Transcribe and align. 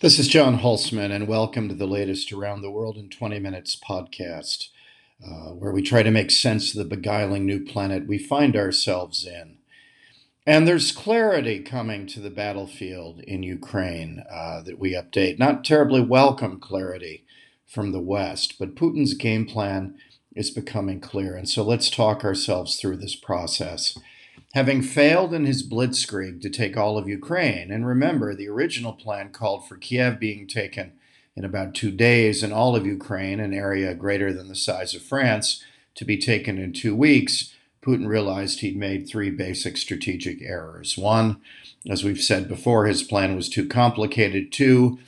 This 0.00 0.18
is 0.18 0.28
John 0.28 0.58
Hulsman, 0.58 1.10
and 1.10 1.26
welcome 1.26 1.70
to 1.70 1.74
the 1.74 1.86
latest 1.86 2.30
Around 2.30 2.60
the 2.60 2.70
World 2.70 2.98
in 2.98 3.08
20 3.08 3.38
Minutes 3.38 3.74
podcast, 3.74 4.68
uh, 5.26 5.54
where 5.54 5.72
we 5.72 5.80
try 5.80 6.02
to 6.02 6.10
make 6.10 6.30
sense 6.30 6.74
of 6.74 6.78
the 6.78 6.96
beguiling 6.96 7.46
new 7.46 7.64
planet 7.64 8.06
we 8.06 8.18
find 8.18 8.56
ourselves 8.56 9.26
in. 9.26 9.56
And 10.46 10.68
there's 10.68 10.92
clarity 10.92 11.60
coming 11.60 12.06
to 12.08 12.20
the 12.20 12.28
battlefield 12.28 13.20
in 13.20 13.42
Ukraine 13.42 14.22
uh, 14.30 14.60
that 14.64 14.78
we 14.78 14.92
update. 14.92 15.38
Not 15.38 15.64
terribly 15.64 16.02
welcome 16.02 16.60
clarity 16.60 17.24
from 17.66 17.92
the 17.92 17.98
West, 17.98 18.58
but 18.58 18.76
Putin's 18.76 19.14
game 19.14 19.46
plan 19.46 19.94
is 20.34 20.50
becoming 20.50 21.00
clear. 21.00 21.34
And 21.36 21.48
so 21.48 21.62
let's 21.62 21.88
talk 21.88 22.22
ourselves 22.22 22.78
through 22.78 22.98
this 22.98 23.16
process 23.16 23.96
having 24.54 24.82
failed 24.82 25.34
in 25.34 25.44
his 25.44 25.68
blitzkrieg 25.68 26.40
to 26.40 26.50
take 26.50 26.76
all 26.76 26.96
of 26.96 27.08
Ukraine. 27.08 27.70
And 27.70 27.86
remember, 27.86 28.34
the 28.34 28.48
original 28.48 28.92
plan 28.92 29.30
called 29.30 29.68
for 29.68 29.76
Kiev 29.76 30.18
being 30.18 30.46
taken 30.46 30.92
in 31.36 31.44
about 31.44 31.74
two 31.74 31.90
days 31.90 32.42
and 32.42 32.52
all 32.52 32.74
of 32.74 32.86
Ukraine, 32.86 33.40
an 33.40 33.52
area 33.52 33.94
greater 33.94 34.32
than 34.32 34.48
the 34.48 34.54
size 34.54 34.94
of 34.94 35.02
France, 35.02 35.62
to 35.94 36.04
be 36.04 36.16
taken 36.16 36.58
in 36.58 36.72
two 36.72 36.96
weeks. 36.96 37.54
Putin 37.82 38.06
realized 38.06 38.60
he'd 38.60 38.76
made 38.76 39.06
three 39.06 39.30
basic 39.30 39.76
strategic 39.76 40.42
errors. 40.42 40.96
One, 40.96 41.40
as 41.88 42.02
we've 42.02 42.20
said 42.20 42.48
before, 42.48 42.86
his 42.86 43.02
plan 43.02 43.36
was 43.36 43.48
too 43.48 43.68
complicated. 43.68 44.50
Two, 44.50 44.98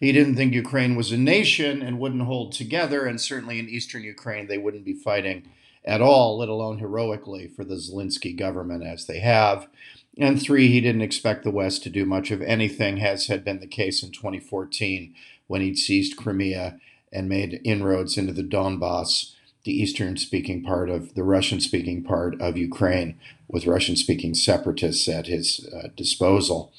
he 0.00 0.10
didn't 0.12 0.34
think 0.36 0.52
Ukraine 0.52 0.96
was 0.96 1.12
a 1.12 1.16
nation 1.16 1.80
and 1.80 2.00
wouldn't 2.00 2.22
hold 2.22 2.52
together, 2.52 3.06
and 3.06 3.20
certainly 3.20 3.58
in 3.58 3.68
eastern 3.68 4.02
Ukraine, 4.02 4.48
they 4.48 4.58
wouldn't 4.58 4.84
be 4.84 4.94
fighting 4.94 5.44
at 5.84 6.00
all, 6.00 6.38
let 6.38 6.48
alone 6.48 6.78
heroically, 6.78 7.48
for 7.48 7.64
the 7.64 7.74
Zelensky 7.74 8.36
government 8.36 8.84
as 8.84 9.06
they 9.06 9.20
have. 9.20 9.68
And 10.16 10.40
three, 10.40 10.68
he 10.68 10.80
didn't 10.80 11.02
expect 11.02 11.44
the 11.44 11.50
West 11.50 11.82
to 11.82 11.90
do 11.90 12.04
much 12.04 12.30
of 12.30 12.40
anything, 12.42 13.02
as 13.02 13.26
had 13.26 13.44
been 13.44 13.60
the 13.60 13.66
case 13.66 14.02
in 14.02 14.12
2014 14.12 15.14
when 15.46 15.60
he'd 15.60 15.78
seized 15.78 16.16
Crimea 16.16 16.78
and 17.12 17.28
made 17.28 17.60
inroads 17.64 18.16
into 18.16 18.32
the 18.32 18.42
Donbass, 18.42 19.32
the 19.64 19.72
eastern 19.72 20.16
speaking 20.16 20.62
part 20.62 20.90
of 20.90 21.14
the 21.14 21.22
Russian 21.22 21.60
speaking 21.60 22.02
part 22.02 22.40
of 22.40 22.56
Ukraine, 22.56 23.18
with 23.48 23.66
Russian 23.66 23.96
speaking 23.96 24.34
separatists 24.34 25.08
at 25.08 25.26
his 25.26 25.68
uh, 25.74 25.88
disposal. 25.96 26.72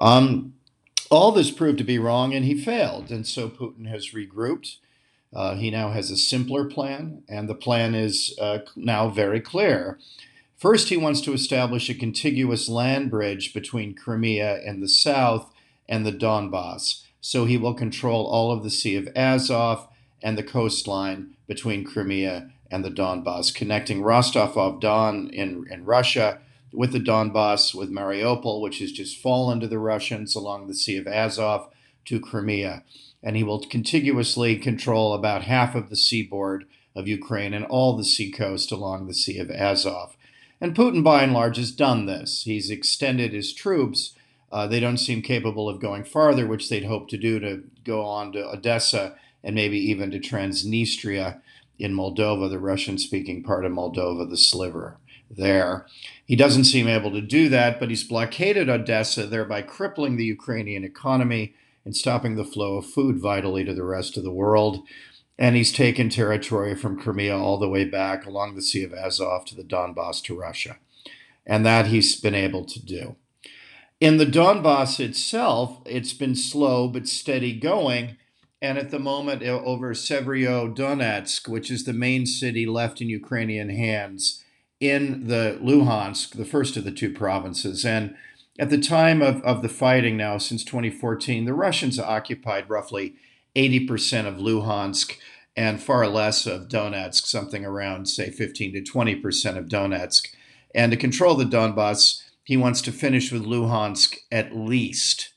Um, 0.00 0.54
all 1.10 1.32
this 1.32 1.50
proved 1.50 1.78
to 1.78 1.84
be 1.84 1.98
wrong, 1.98 2.34
and 2.34 2.44
he 2.44 2.54
failed. 2.60 3.10
And 3.10 3.26
so 3.26 3.48
Putin 3.48 3.88
has 3.88 4.10
regrouped. 4.10 4.76
Uh, 5.34 5.56
he 5.56 5.70
now 5.70 5.90
has 5.90 6.10
a 6.10 6.16
simpler 6.16 6.64
plan, 6.64 7.22
and 7.28 7.48
the 7.48 7.54
plan 7.54 7.94
is 7.94 8.36
uh, 8.40 8.58
now 8.76 9.08
very 9.08 9.40
clear. 9.40 9.98
First, 10.56 10.88
he 10.88 10.96
wants 10.96 11.20
to 11.22 11.32
establish 11.32 11.90
a 11.90 11.94
contiguous 11.94 12.68
land 12.68 13.10
bridge 13.10 13.52
between 13.52 13.94
Crimea 13.94 14.62
in 14.62 14.80
the 14.80 14.88
south 14.88 15.52
and 15.88 16.06
the 16.06 16.12
Donbass. 16.12 17.02
So 17.20 17.44
he 17.44 17.56
will 17.56 17.74
control 17.74 18.26
all 18.26 18.52
of 18.52 18.62
the 18.62 18.70
Sea 18.70 18.96
of 18.96 19.08
Azov 19.16 19.88
and 20.22 20.38
the 20.38 20.42
coastline 20.42 21.34
between 21.46 21.84
Crimea 21.84 22.50
and 22.70 22.84
the 22.84 22.90
Donbass, 22.90 23.54
connecting 23.54 24.02
Rostov 24.02 24.56
on 24.56 24.80
Don 24.80 25.28
in, 25.30 25.66
in 25.70 25.84
Russia 25.84 26.38
with 26.72 26.92
the 26.92 27.00
Donbass, 27.00 27.74
with 27.74 27.90
Mariupol, 27.90 28.60
which 28.60 28.78
has 28.78 28.92
just 28.92 29.20
fallen 29.20 29.60
to 29.60 29.68
the 29.68 29.78
Russians 29.78 30.34
along 30.34 30.66
the 30.66 30.74
Sea 30.74 30.96
of 30.96 31.06
Azov, 31.06 31.68
to 32.06 32.20
Crimea 32.20 32.84
and 33.24 33.36
he 33.36 33.42
will 33.42 33.58
contiguously 33.60 34.56
control 34.56 35.14
about 35.14 35.44
half 35.44 35.74
of 35.74 35.88
the 35.88 35.96
seaboard 35.96 36.66
of 36.94 37.08
Ukraine 37.08 37.54
and 37.54 37.64
all 37.64 37.96
the 37.96 38.04
seacoast 38.04 38.70
along 38.70 39.06
the 39.06 39.14
Sea 39.14 39.38
of 39.38 39.50
Azov. 39.50 40.16
And 40.60 40.76
Putin, 40.76 41.02
by 41.02 41.22
and 41.22 41.32
large, 41.32 41.56
has 41.56 41.72
done 41.72 42.04
this. 42.04 42.42
He's 42.42 42.70
extended 42.70 43.32
his 43.32 43.52
troops. 43.52 44.14
Uh, 44.52 44.66
they 44.66 44.78
don't 44.78 44.98
seem 44.98 45.22
capable 45.22 45.68
of 45.68 45.80
going 45.80 46.04
farther, 46.04 46.46
which 46.46 46.68
they'd 46.68 46.84
hoped 46.84 47.10
to 47.10 47.16
do 47.16 47.40
to 47.40 47.64
go 47.82 48.04
on 48.04 48.30
to 48.32 48.46
Odessa 48.46 49.16
and 49.42 49.54
maybe 49.54 49.78
even 49.78 50.10
to 50.10 50.20
Transnistria 50.20 51.40
in 51.78 51.92
Moldova, 51.92 52.48
the 52.48 52.58
Russian 52.58 52.98
speaking 52.98 53.42
part 53.42 53.64
of 53.64 53.72
Moldova, 53.72 54.28
the 54.28 54.36
sliver 54.36 54.98
there. 55.30 55.86
He 56.24 56.36
doesn't 56.36 56.64
seem 56.64 56.86
able 56.86 57.10
to 57.12 57.20
do 57.20 57.48
that, 57.48 57.80
but 57.80 57.88
he's 57.88 58.04
blockaded 58.04 58.68
Odessa, 58.68 59.26
thereby 59.26 59.62
crippling 59.62 60.16
the 60.16 60.24
Ukrainian 60.24 60.84
economy 60.84 61.54
and 61.84 61.96
stopping 61.96 62.36
the 62.36 62.44
flow 62.44 62.76
of 62.76 62.86
food 62.86 63.20
vitally 63.20 63.64
to 63.64 63.74
the 63.74 63.84
rest 63.84 64.16
of 64.16 64.24
the 64.24 64.32
world. 64.32 64.86
And 65.38 65.56
he's 65.56 65.72
taken 65.72 66.08
territory 66.08 66.74
from 66.74 66.98
Crimea 66.98 67.36
all 67.36 67.58
the 67.58 67.68
way 67.68 67.84
back 67.84 68.24
along 68.24 68.54
the 68.54 68.62
Sea 68.62 68.84
of 68.84 68.94
Azov 68.94 69.44
to 69.46 69.56
the 69.56 69.64
Donbass 69.64 70.22
to 70.24 70.38
Russia. 70.38 70.76
And 71.46 71.66
that 71.66 71.88
he's 71.88 72.18
been 72.20 72.34
able 72.34 72.64
to 72.64 72.84
do. 72.84 73.16
In 74.00 74.16
the 74.16 74.26
Donbass 74.26 75.00
itself, 75.00 75.80
it's 75.84 76.12
been 76.12 76.36
slow 76.36 76.88
but 76.88 77.08
steady 77.08 77.58
going. 77.58 78.16
And 78.62 78.78
at 78.78 78.90
the 78.90 78.98
moment, 78.98 79.42
uh, 79.42 79.60
over 79.64 79.92
Severodonetsk, 79.92 81.48
which 81.48 81.70
is 81.70 81.84
the 81.84 81.92
main 81.92 82.24
city 82.24 82.64
left 82.64 83.00
in 83.00 83.08
Ukrainian 83.08 83.68
hands, 83.68 84.42
in 84.80 85.28
the 85.28 85.58
Luhansk, 85.62 86.30
the 86.30 86.44
first 86.44 86.76
of 86.76 86.84
the 86.84 86.92
two 86.92 87.12
provinces. 87.12 87.84
And 87.84 88.14
at 88.58 88.70
the 88.70 88.78
time 88.78 89.20
of, 89.20 89.42
of 89.42 89.62
the 89.62 89.68
fighting 89.68 90.16
now, 90.16 90.38
since 90.38 90.64
2014, 90.64 91.44
the 91.44 91.54
Russians 91.54 91.98
occupied 91.98 92.70
roughly 92.70 93.16
80% 93.56 94.26
of 94.26 94.36
Luhansk 94.36 95.16
and 95.56 95.82
far 95.82 96.06
less 96.06 96.46
of 96.46 96.68
Donetsk, 96.68 97.26
something 97.26 97.64
around, 97.64 98.06
say, 98.06 98.30
15 98.30 98.72
to 98.74 98.82
20% 98.82 99.56
of 99.56 99.66
Donetsk. 99.66 100.28
And 100.74 100.92
to 100.92 100.96
control 100.96 101.34
the 101.34 101.44
Donbass, 101.44 102.22
he 102.44 102.56
wants 102.56 102.82
to 102.82 102.92
finish 102.92 103.32
with 103.32 103.44
Luhansk 103.44 104.16
at 104.30 104.54
least. 104.54 105.32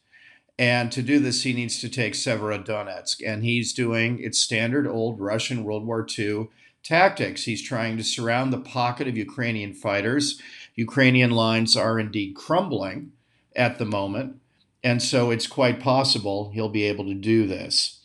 And 0.59 0.91
to 0.91 1.01
do 1.01 1.19
this, 1.19 1.43
he 1.43 1.53
needs 1.53 1.79
to 1.81 1.89
take 1.89 2.13
Severodonetsk. 2.13 3.17
And 3.25 3.43
he's 3.43 3.73
doing 3.73 4.19
its 4.19 4.39
standard 4.39 4.87
old 4.87 5.19
Russian 5.19 5.63
World 5.63 5.85
War 5.85 6.05
II 6.17 6.49
tactics. 6.83 7.43
He's 7.43 7.61
trying 7.61 7.97
to 7.97 8.03
surround 8.03 8.51
the 8.51 8.59
pocket 8.59 9.07
of 9.07 9.17
Ukrainian 9.17 9.73
fighters. 9.73 10.41
Ukrainian 10.77 11.31
lines 11.31 11.75
are 11.75 11.99
indeed 11.99 12.35
crumbling 12.35 13.11
at 13.55 13.79
the 13.79 13.85
moment. 13.85 14.37
And 14.83 15.01
so 15.01 15.31
it's 15.31 15.47
quite 15.47 15.81
possible 15.81 16.51
he'll 16.51 16.69
be 16.69 16.83
able 16.83 17.05
to 17.05 17.13
do 17.13 17.45
this. 17.47 17.99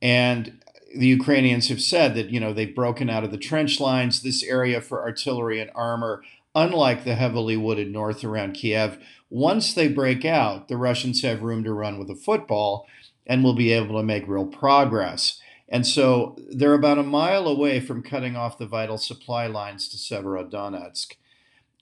And 0.00 0.60
the 0.96 1.08
Ukrainians 1.08 1.68
have 1.68 1.82
said 1.82 2.14
that, 2.14 2.30
you 2.30 2.38
know, 2.38 2.52
they've 2.52 2.74
broken 2.74 3.10
out 3.10 3.24
of 3.24 3.32
the 3.32 3.36
trench 3.36 3.80
lines, 3.80 4.22
this 4.22 4.44
area 4.44 4.80
for 4.80 5.02
artillery 5.02 5.60
and 5.60 5.70
armor, 5.74 6.22
unlike 6.54 7.04
the 7.04 7.16
heavily 7.16 7.56
wooded 7.56 7.90
north 7.90 8.22
around 8.22 8.54
Kiev. 8.54 8.96
Once 9.28 9.74
they 9.74 9.88
break 9.88 10.24
out, 10.24 10.68
the 10.68 10.76
Russians 10.76 11.22
have 11.22 11.42
room 11.42 11.64
to 11.64 11.72
run 11.72 11.98
with 11.98 12.08
a 12.08 12.14
football 12.14 12.86
and 13.26 13.42
will 13.42 13.54
be 13.54 13.72
able 13.72 13.96
to 13.98 14.04
make 14.04 14.28
real 14.28 14.46
progress. 14.46 15.40
And 15.68 15.84
so 15.84 16.36
they're 16.48 16.74
about 16.74 16.98
a 16.98 17.02
mile 17.02 17.48
away 17.48 17.80
from 17.80 18.04
cutting 18.04 18.36
off 18.36 18.58
the 18.58 18.66
vital 18.66 18.98
supply 18.98 19.48
lines 19.48 19.88
to 19.88 19.96
Severodonetsk. 19.96 21.14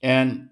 And 0.03 0.51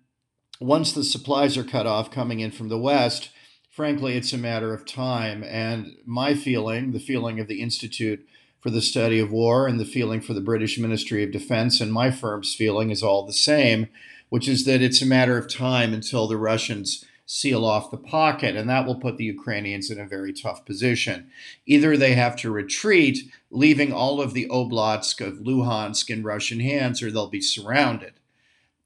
once 0.60 0.92
the 0.92 1.04
supplies 1.04 1.56
are 1.56 1.64
cut 1.64 1.86
off 1.86 2.10
coming 2.10 2.40
in 2.40 2.52
from 2.52 2.68
the 2.68 2.78
West, 2.78 3.30
frankly, 3.70 4.16
it's 4.16 4.32
a 4.32 4.38
matter 4.38 4.74
of 4.74 4.86
time. 4.86 5.42
And 5.42 5.96
my 6.04 6.34
feeling, 6.34 6.92
the 6.92 7.00
feeling 7.00 7.40
of 7.40 7.48
the 7.48 7.60
Institute 7.62 8.26
for 8.60 8.70
the 8.70 8.82
Study 8.82 9.18
of 9.18 9.32
War, 9.32 9.66
and 9.66 9.80
the 9.80 9.86
feeling 9.86 10.20
for 10.20 10.34
the 10.34 10.40
British 10.40 10.78
Ministry 10.78 11.24
of 11.24 11.30
Defense, 11.30 11.80
and 11.80 11.90
my 11.90 12.10
firm's 12.10 12.54
feeling 12.54 12.90
is 12.90 13.02
all 13.02 13.24
the 13.24 13.32
same, 13.32 13.88
which 14.28 14.46
is 14.46 14.66
that 14.66 14.82
it's 14.82 15.00
a 15.00 15.06
matter 15.06 15.38
of 15.38 15.52
time 15.52 15.94
until 15.94 16.28
the 16.28 16.36
Russians 16.36 17.04
seal 17.24 17.64
off 17.64 17.90
the 17.90 17.96
pocket, 17.96 18.56
and 18.56 18.68
that 18.68 18.84
will 18.84 19.00
put 19.00 19.16
the 19.16 19.24
Ukrainians 19.24 19.90
in 19.90 19.98
a 19.98 20.06
very 20.06 20.32
tough 20.32 20.66
position. 20.66 21.30
Either 21.64 21.96
they 21.96 22.14
have 22.14 22.36
to 22.36 22.50
retreat, 22.50 23.32
leaving 23.50 23.92
all 23.92 24.20
of 24.20 24.34
the 24.34 24.46
Oblast 24.50 25.26
of 25.26 25.38
Luhansk 25.38 26.10
in 26.10 26.22
Russian 26.22 26.60
hands, 26.60 27.02
or 27.02 27.10
they'll 27.10 27.28
be 27.28 27.40
surrounded. 27.40 28.19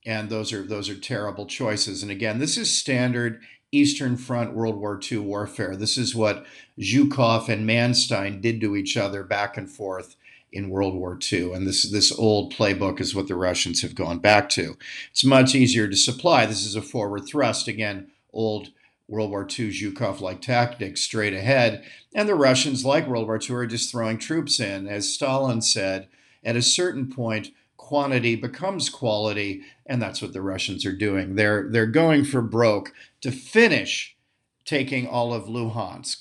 And 0.06 0.28
those 0.28 0.52
are 0.52 0.62
those 0.62 0.88
are 0.88 0.96
terrible 0.96 1.46
choices. 1.46 2.02
And 2.02 2.10
again, 2.10 2.38
this 2.38 2.58
is 2.58 2.76
standard 2.76 3.40
Eastern 3.72 4.16
Front 4.16 4.54
World 4.54 4.76
War 4.76 5.00
II 5.10 5.18
warfare. 5.18 5.76
This 5.76 5.98
is 5.98 6.14
what 6.14 6.46
Zhukov 6.78 7.48
and 7.48 7.68
Manstein 7.68 8.40
did 8.40 8.60
to 8.60 8.76
each 8.76 8.96
other 8.96 9.24
back 9.24 9.56
and 9.56 9.68
forth 9.68 10.16
in 10.52 10.70
World 10.70 10.94
War 10.94 11.18
II. 11.32 11.52
And 11.52 11.66
this, 11.66 11.90
this 11.90 12.16
old 12.16 12.54
playbook 12.54 13.00
is 13.00 13.14
what 13.14 13.26
the 13.26 13.34
Russians 13.34 13.82
have 13.82 13.96
gone 13.96 14.20
back 14.20 14.48
to. 14.50 14.76
It's 15.10 15.24
much 15.24 15.54
easier 15.54 15.88
to 15.88 15.96
supply. 15.96 16.46
This 16.46 16.64
is 16.64 16.76
a 16.76 16.82
forward 16.82 17.26
thrust. 17.26 17.66
Again, 17.66 18.12
old 18.32 18.68
World 19.08 19.30
War 19.30 19.42
II 19.42 19.70
Zhukov 19.70 20.20
like 20.20 20.40
tactics 20.40 21.00
straight 21.00 21.34
ahead. 21.34 21.84
And 22.14 22.28
the 22.28 22.36
Russians, 22.36 22.84
like 22.84 23.08
World 23.08 23.26
War 23.26 23.40
II, 23.42 23.56
are 23.56 23.66
just 23.66 23.90
throwing 23.90 24.18
troops 24.18 24.60
in. 24.60 24.86
As 24.86 25.12
Stalin 25.12 25.60
said, 25.60 26.08
at 26.44 26.56
a 26.56 26.62
certain 26.62 27.10
point, 27.10 27.50
quantity 27.84 28.34
becomes 28.34 28.88
quality, 28.88 29.62
and 29.86 30.00
that's 30.00 30.22
what 30.22 30.32
the 30.32 30.40
Russians 30.40 30.86
are 30.86 30.96
doing. 30.96 31.34
They're, 31.34 31.68
they're 31.70 31.86
going 31.86 32.24
for 32.24 32.40
broke 32.40 32.92
to 33.20 33.30
finish 33.30 34.16
taking 34.64 35.06
all 35.06 35.34
of 35.34 35.44
Luhansk. 35.44 36.18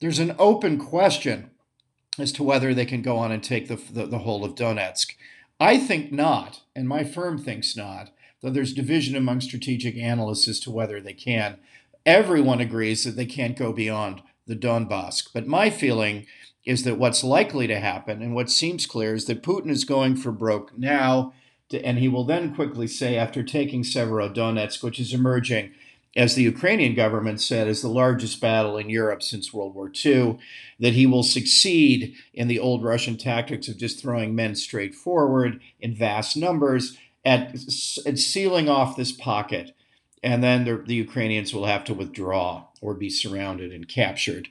There's 0.00 0.20
an 0.20 0.36
open 0.38 0.78
question 0.78 1.50
as 2.18 2.30
to 2.32 2.44
whether 2.44 2.72
they 2.72 2.86
can 2.86 3.02
go 3.02 3.16
on 3.16 3.32
and 3.32 3.42
take 3.42 3.68
the, 3.68 3.76
the, 3.76 4.06
the 4.06 4.18
whole 4.18 4.44
of 4.44 4.54
Donetsk. 4.54 5.16
I 5.58 5.78
think 5.78 6.12
not, 6.12 6.60
and 6.76 6.88
my 6.88 7.04
firm 7.04 7.38
thinks 7.38 7.76
not 7.76 8.10
though 8.40 8.50
there's 8.50 8.72
division 8.72 9.16
among 9.16 9.40
strategic 9.40 9.96
analysts 9.96 10.48
as 10.48 10.60
to 10.60 10.70
whether 10.70 11.00
they 11.00 11.12
can. 11.12 11.58
Everyone 12.06 12.60
agrees 12.60 13.04
that 13.04 13.16
they 13.16 13.26
can't 13.26 13.56
go 13.56 13.72
beyond 13.72 14.22
the 14.46 14.56
Donbass. 14.56 15.28
But 15.32 15.46
my 15.46 15.70
feeling 15.70 16.26
is 16.64 16.84
that 16.84 16.98
what's 16.98 17.24
likely 17.24 17.66
to 17.66 17.80
happen 17.80 18.22
and 18.22 18.34
what 18.34 18.50
seems 18.50 18.86
clear 18.86 19.14
is 19.14 19.24
that 19.26 19.42
Putin 19.42 19.70
is 19.70 19.84
going 19.84 20.16
for 20.16 20.30
broke 20.32 20.76
now. 20.78 21.32
To, 21.70 21.84
and 21.84 21.98
he 21.98 22.08
will 22.08 22.24
then 22.24 22.54
quickly 22.54 22.86
say, 22.86 23.16
after 23.16 23.42
taking 23.42 23.82
Severodonetsk, 23.82 24.82
which 24.82 24.98
is 24.98 25.14
emerging 25.14 25.72
as 26.16 26.34
the 26.34 26.42
Ukrainian 26.42 26.94
government 26.94 27.40
said, 27.40 27.68
is 27.68 27.82
the 27.82 27.88
largest 27.88 28.40
battle 28.40 28.76
in 28.76 28.90
Europe 28.90 29.22
since 29.22 29.52
World 29.52 29.74
War 29.74 29.90
II, 30.04 30.38
that 30.80 30.94
he 30.94 31.06
will 31.06 31.22
succeed 31.22 32.14
in 32.34 32.48
the 32.48 32.58
old 32.58 32.82
Russian 32.82 33.16
tactics 33.16 33.68
of 33.68 33.78
just 33.78 34.00
throwing 34.00 34.34
men 34.34 34.56
straight 34.56 34.94
forward 34.94 35.60
in 35.78 35.94
vast 35.94 36.36
numbers 36.36 36.98
at, 37.24 37.54
at 38.04 38.18
sealing 38.18 38.68
off 38.68 38.96
this 38.96 39.12
pocket. 39.12 39.72
And 40.22 40.42
then 40.42 40.64
the, 40.64 40.82
the 40.84 40.94
Ukrainians 40.94 41.54
will 41.54 41.66
have 41.66 41.84
to 41.84 41.94
withdraw 41.94 42.64
or 42.80 42.94
be 42.94 43.08
surrounded 43.08 43.72
and 43.72 43.86
captured. 43.86 44.48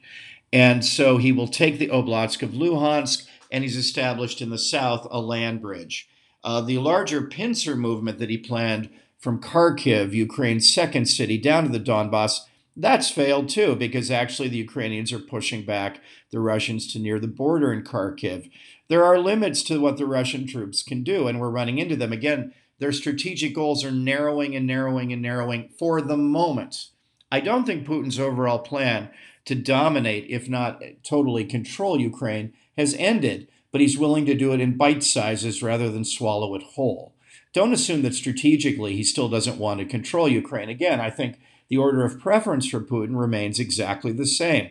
And 0.51 0.83
so 0.83 1.17
he 1.17 1.31
will 1.31 1.47
take 1.47 1.77
the 1.77 1.89
Oblast 1.89 2.41
of 2.41 2.51
Luhansk, 2.51 3.27
and 3.51 3.63
he's 3.63 3.77
established 3.77 4.41
in 4.41 4.49
the 4.49 4.57
south 4.57 5.07
a 5.11 5.19
land 5.19 5.61
bridge. 5.61 6.07
Uh, 6.43 6.61
the 6.61 6.77
larger 6.77 7.21
pincer 7.21 7.75
movement 7.75 8.19
that 8.19 8.29
he 8.29 8.37
planned 8.37 8.89
from 9.19 9.41
Kharkiv, 9.41 10.13
Ukraine's 10.13 10.73
second 10.73 11.05
city, 11.05 11.37
down 11.37 11.63
to 11.63 11.69
the 11.69 11.79
Donbass, 11.79 12.39
that's 12.75 13.11
failed 13.11 13.49
too, 13.49 13.75
because 13.75 14.09
actually 14.09 14.47
the 14.47 14.57
Ukrainians 14.57 15.11
are 15.11 15.19
pushing 15.19 15.65
back 15.65 15.99
the 16.31 16.39
Russians 16.39 16.91
to 16.93 16.99
near 16.99 17.19
the 17.19 17.27
border 17.27 17.73
in 17.73 17.83
Kharkiv. 17.83 18.49
There 18.87 19.03
are 19.03 19.19
limits 19.19 19.61
to 19.63 19.81
what 19.81 19.97
the 19.97 20.05
Russian 20.05 20.47
troops 20.47 20.81
can 20.81 21.03
do, 21.03 21.27
and 21.27 21.39
we're 21.39 21.49
running 21.49 21.77
into 21.77 21.97
them. 21.97 22.13
Again, 22.13 22.53
their 22.79 22.93
strategic 22.93 23.53
goals 23.53 23.83
are 23.83 23.91
narrowing 23.91 24.55
and 24.55 24.65
narrowing 24.65 25.11
and 25.11 25.21
narrowing 25.21 25.69
for 25.77 26.01
the 26.01 26.15
moment. 26.15 26.87
I 27.29 27.41
don't 27.41 27.65
think 27.65 27.85
Putin's 27.85 28.19
overall 28.19 28.59
plan 28.59 29.09
to 29.45 29.55
dominate, 29.55 30.25
if 30.29 30.49
not 30.49 30.81
totally 31.03 31.45
control 31.45 31.99
Ukraine, 31.99 32.53
has 32.77 32.95
ended, 32.95 33.47
but 33.71 33.81
he's 33.81 33.97
willing 33.97 34.25
to 34.25 34.35
do 34.35 34.53
it 34.53 34.61
in 34.61 34.77
bite 34.77 35.03
sizes 35.03 35.63
rather 35.63 35.89
than 35.89 36.05
swallow 36.05 36.55
it 36.55 36.63
whole. 36.63 37.13
Don't 37.53 37.73
assume 37.73 38.01
that 38.03 38.13
strategically 38.13 38.95
he 38.95 39.03
still 39.03 39.29
doesn't 39.29 39.57
want 39.57 39.79
to 39.79 39.85
control 39.85 40.27
Ukraine. 40.27 40.69
Again, 40.69 40.99
I 40.99 41.09
think 41.09 41.39
the 41.67 41.77
order 41.77 42.03
of 42.03 42.19
preference 42.19 42.67
for 42.67 42.79
Putin 42.79 43.19
remains 43.19 43.59
exactly 43.59 44.11
the 44.11 44.25
same. 44.25 44.69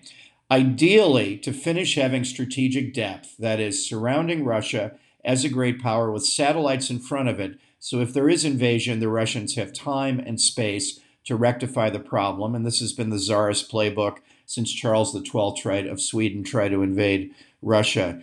Ideally, 0.50 1.36
to 1.38 1.52
finish 1.52 1.96
having 1.96 2.24
strategic 2.24 2.94
depth, 2.94 3.36
that 3.38 3.60
is, 3.60 3.86
surrounding 3.86 4.44
Russia 4.44 4.92
as 5.24 5.44
a 5.44 5.48
great 5.48 5.80
power 5.80 6.10
with 6.10 6.24
satellites 6.24 6.88
in 6.88 7.00
front 7.00 7.28
of 7.28 7.38
it, 7.38 7.58
so 7.80 8.00
if 8.00 8.12
there 8.12 8.28
is 8.28 8.44
invasion, 8.44 8.98
the 8.98 9.08
Russians 9.08 9.54
have 9.54 9.72
time 9.72 10.18
and 10.18 10.40
space 10.40 11.00
to 11.24 11.36
rectify 11.36 11.90
the 11.90 12.00
problem. 12.00 12.54
And 12.54 12.66
this 12.66 12.80
has 12.80 12.92
been 12.92 13.10
the 13.10 13.18
czarist 13.18 13.70
playbook 13.70 14.18
since 14.48 14.72
Charles 14.72 15.12
XII 15.12 15.52
tried 15.56 15.86
of 15.86 16.00
Sweden 16.00 16.42
tried 16.42 16.70
to 16.70 16.82
invade 16.82 17.34
Russia 17.60 18.22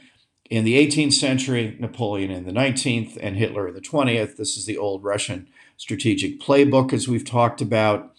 in 0.50 0.66
the 0.66 0.76
18th 0.76 1.14
century, 1.14 1.78
Napoleon 1.80 2.32
in 2.32 2.46
the 2.46 2.52
19th, 2.52 3.16
and 3.22 3.38
Hitler 3.38 3.68
in 3.68 3.76
the 3.76 3.82
20th. 3.82 4.36
This 4.36 4.58
is 4.58 4.66
the 4.66 4.78
old 4.78 5.04
Russian 5.04 5.48
strategic 5.78 6.40
playbook, 6.40 6.94
as 6.94 7.08
we've 7.08 7.24
talked 7.24 7.62
about. 7.62 8.12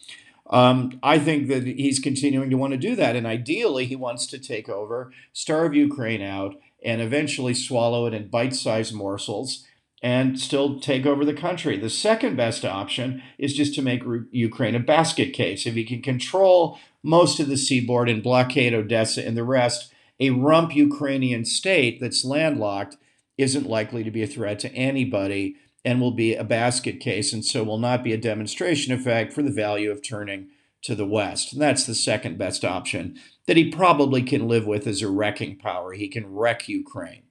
Um, 0.49 1.00
I 1.03 1.19
think 1.19 1.49
that 1.49 1.64
he's 1.64 1.99
continuing 1.99 2.49
to 2.50 2.56
want 2.56 2.73
to 2.73 2.79
do 2.79 2.94
that. 2.94 3.17
And 3.17 3.26
ideally, 3.26 3.87
he 3.87 3.97
wants 3.97 4.29
to 4.29 4.38
take 4.38 4.69
over, 4.69 5.12
starve 5.32 5.75
Ukraine 5.75 6.23
out, 6.23 6.55
and 6.85 7.02
eventually 7.02 7.55
swallow 7.55 8.06
it 8.06 8.14
in 8.14 8.29
bite 8.29 8.55
sized 8.55 8.94
morsels 8.94 9.67
and 10.00 10.38
still 10.38 10.79
take 10.79 11.06
over 11.06 11.25
the 11.25 11.35
country. 11.35 11.76
The 11.76 11.91
second 11.91 12.37
best 12.37 12.64
option 12.64 13.23
is 13.38 13.55
just 13.55 13.75
to 13.75 13.82
make 13.82 14.02
Ukraine 14.31 14.76
a 14.76 14.81
basket 14.81 15.32
case. 15.32 15.67
If 15.67 15.75
he 15.75 15.85
can 15.85 16.02
control 16.02 16.79
most 17.06 17.38
of 17.38 17.47
the 17.49 17.56
seaboard 17.56 18.08
and 18.08 18.20
blockade 18.23 18.75
Odessa 18.75 19.25
and 19.25 19.37
the 19.37 19.44
rest, 19.44 19.93
a 20.19 20.31
rump 20.31 20.75
Ukrainian 20.75 21.44
state 21.44 22.00
that's 22.00 22.25
landlocked 22.25 22.97
isn't 23.38 23.69
likely 23.69 24.03
to 24.03 24.11
be 24.11 24.25
a 24.25 24.26
threat 24.26 24.58
to 24.58 24.75
anybody 24.75 25.55
and 25.85 26.00
will 26.00 26.11
be 26.11 26.35
a 26.35 26.43
basket 26.43 26.99
case, 26.99 27.32
and 27.32 27.44
so 27.44 27.62
will 27.62 27.79
not 27.79 28.03
be 28.03 28.12
a 28.12 28.19
demonstration 28.19 28.93
effect 28.93 29.32
for 29.32 29.43
the 29.43 29.53
value 29.53 29.88
of 29.88 30.03
turning 30.03 30.49
to 30.82 30.97
the 30.97 31.06
West. 31.06 31.53
And 31.53 31.62
that's 31.62 31.87
the 31.87 31.94
second 31.94 32.38
best 32.38 32.64
option 32.64 33.17
that 33.47 33.56
he 33.56 33.70
probably 33.70 34.23
can 34.23 34.49
live 34.49 34.67
with 34.67 34.85
as 34.88 35.00
a 35.00 35.09
wrecking 35.09 35.59
power. 35.59 35.93
He 35.93 36.09
can 36.09 36.35
wreck 36.35 36.69
Ukraine. 36.69 37.23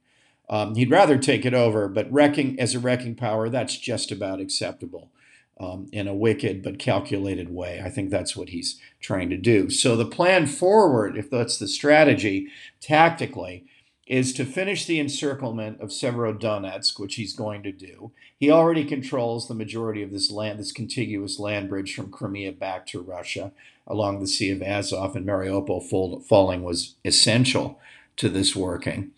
Um, 0.48 0.74
he'd 0.74 0.90
rather 0.90 1.18
take 1.18 1.44
it 1.44 1.52
over, 1.52 1.86
but 1.86 2.10
wrecking 2.10 2.58
as 2.58 2.74
a 2.74 2.78
wrecking 2.78 3.14
power, 3.14 3.50
that's 3.50 3.76
just 3.76 4.10
about 4.10 4.40
acceptable 4.40 5.10
um, 5.58 5.88
in 5.92 6.06
a 6.06 6.14
wicked 6.14 6.62
but 6.62 6.78
calculated 6.78 7.54
way. 7.54 7.80
I 7.84 7.88
think 7.88 8.10
that's 8.10 8.36
what 8.36 8.50
he's 8.50 8.80
trying 9.00 9.30
to 9.30 9.36
do. 9.36 9.70
So 9.70 9.96
the 9.96 10.04
plan 10.04 10.46
forward, 10.46 11.16
if 11.16 11.30
that's 11.30 11.58
the 11.58 11.68
strategy 11.68 12.48
tactically, 12.80 13.64
is 14.06 14.32
to 14.34 14.44
finish 14.44 14.84
the 14.84 15.00
encirclement 15.00 15.80
of 15.80 15.88
Severodonetsk, 15.88 17.00
which 17.00 17.16
he's 17.16 17.34
going 17.34 17.62
to 17.64 17.72
do. 17.72 18.12
He 18.38 18.50
already 18.50 18.84
controls 18.84 19.48
the 19.48 19.54
majority 19.54 20.02
of 20.02 20.12
this 20.12 20.30
land, 20.30 20.60
this 20.60 20.70
contiguous 20.70 21.40
land 21.40 21.68
bridge 21.68 21.94
from 21.94 22.12
Crimea 22.12 22.52
back 22.52 22.86
to 22.88 23.00
Russia 23.00 23.52
along 23.86 24.20
the 24.20 24.26
Sea 24.26 24.50
of 24.50 24.62
Azov, 24.62 25.16
and 25.16 25.26
Mariupol 25.26 26.22
falling 26.24 26.62
was 26.62 26.94
essential 27.04 27.80
to 28.16 28.28
this 28.28 28.54
working. 28.54 29.12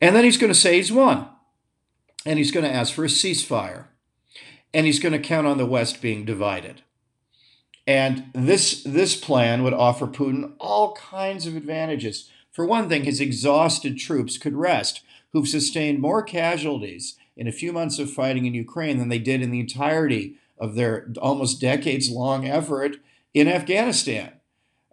And 0.00 0.14
then 0.14 0.24
he's 0.24 0.36
going 0.36 0.52
to 0.52 0.58
say 0.58 0.76
he's 0.76 0.92
won. 0.92 1.28
And 2.26 2.38
he's 2.38 2.52
going 2.52 2.64
to 2.64 2.72
ask 2.72 2.94
for 2.94 3.04
a 3.04 3.08
ceasefire 3.08 3.86
and 4.74 4.84
he's 4.84 4.98
going 4.98 5.12
to 5.12 5.18
count 5.18 5.46
on 5.46 5.56
the 5.56 5.64
West 5.64 6.02
being 6.02 6.24
divided. 6.24 6.82
And 7.86 8.24
this, 8.34 8.82
this 8.82 9.14
plan 9.14 9.62
would 9.62 9.72
offer 9.72 10.06
Putin 10.06 10.54
all 10.58 10.94
kinds 10.94 11.46
of 11.46 11.54
advantages. 11.54 12.28
For 12.50 12.66
one 12.66 12.88
thing, 12.88 13.04
his 13.04 13.20
exhausted 13.20 13.98
troops 13.98 14.36
could 14.36 14.54
rest, 14.54 15.02
who've 15.32 15.48
sustained 15.48 16.00
more 16.00 16.22
casualties 16.22 17.16
in 17.36 17.46
a 17.46 17.52
few 17.52 17.72
months 17.72 17.98
of 17.98 18.10
fighting 18.10 18.46
in 18.46 18.54
Ukraine 18.54 18.98
than 18.98 19.08
they 19.08 19.18
did 19.18 19.42
in 19.42 19.50
the 19.50 19.60
entirety 19.60 20.36
of 20.58 20.74
their 20.74 21.12
almost 21.20 21.60
decades 21.60 22.10
long 22.10 22.46
effort 22.46 22.96
in 23.32 23.48
Afghanistan. 23.48 24.32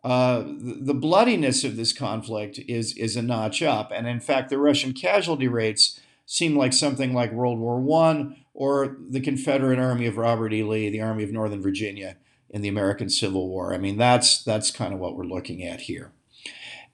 Uh, 0.04 0.40
the, 0.40 0.80
the 0.82 0.94
bloodiness 0.94 1.64
of 1.64 1.76
this 1.76 1.94
conflict 1.94 2.60
is, 2.68 2.98
is 2.98 3.16
a 3.16 3.22
notch 3.22 3.62
up. 3.62 3.92
And 3.94 4.08
in 4.08 4.20
fact, 4.20 4.50
the 4.50 4.58
Russian 4.58 4.94
casualty 4.94 5.48
rates 5.48 6.00
seem 6.32 6.56
like 6.56 6.72
something 6.72 7.14
like 7.14 7.30
World 7.34 7.60
War 7.60 8.06
I 8.06 8.46
or 8.54 8.96
the 9.10 9.20
Confederate 9.20 9.78
Army 9.78 10.06
of 10.06 10.16
Robert 10.16 10.54
E. 10.54 10.64
Lee, 10.64 10.90
the 10.90 11.02
Army 11.02 11.26
of 11.26 11.32
Northern 11.34 11.62
Virginia 11.62 12.16
in 12.50 12.62
the 12.62 12.70
American 12.70 13.10
Civil 13.10 13.50
War. 13.50 13.74
I 13.74 13.78
mean, 13.78 13.98
that's 13.98 14.42
that's 14.42 14.72
kind 14.72 14.94
of 14.94 15.00
what 15.02 15.18
we're 15.18 15.26
looking 15.26 15.62
at 15.62 15.82
here. 15.82 16.14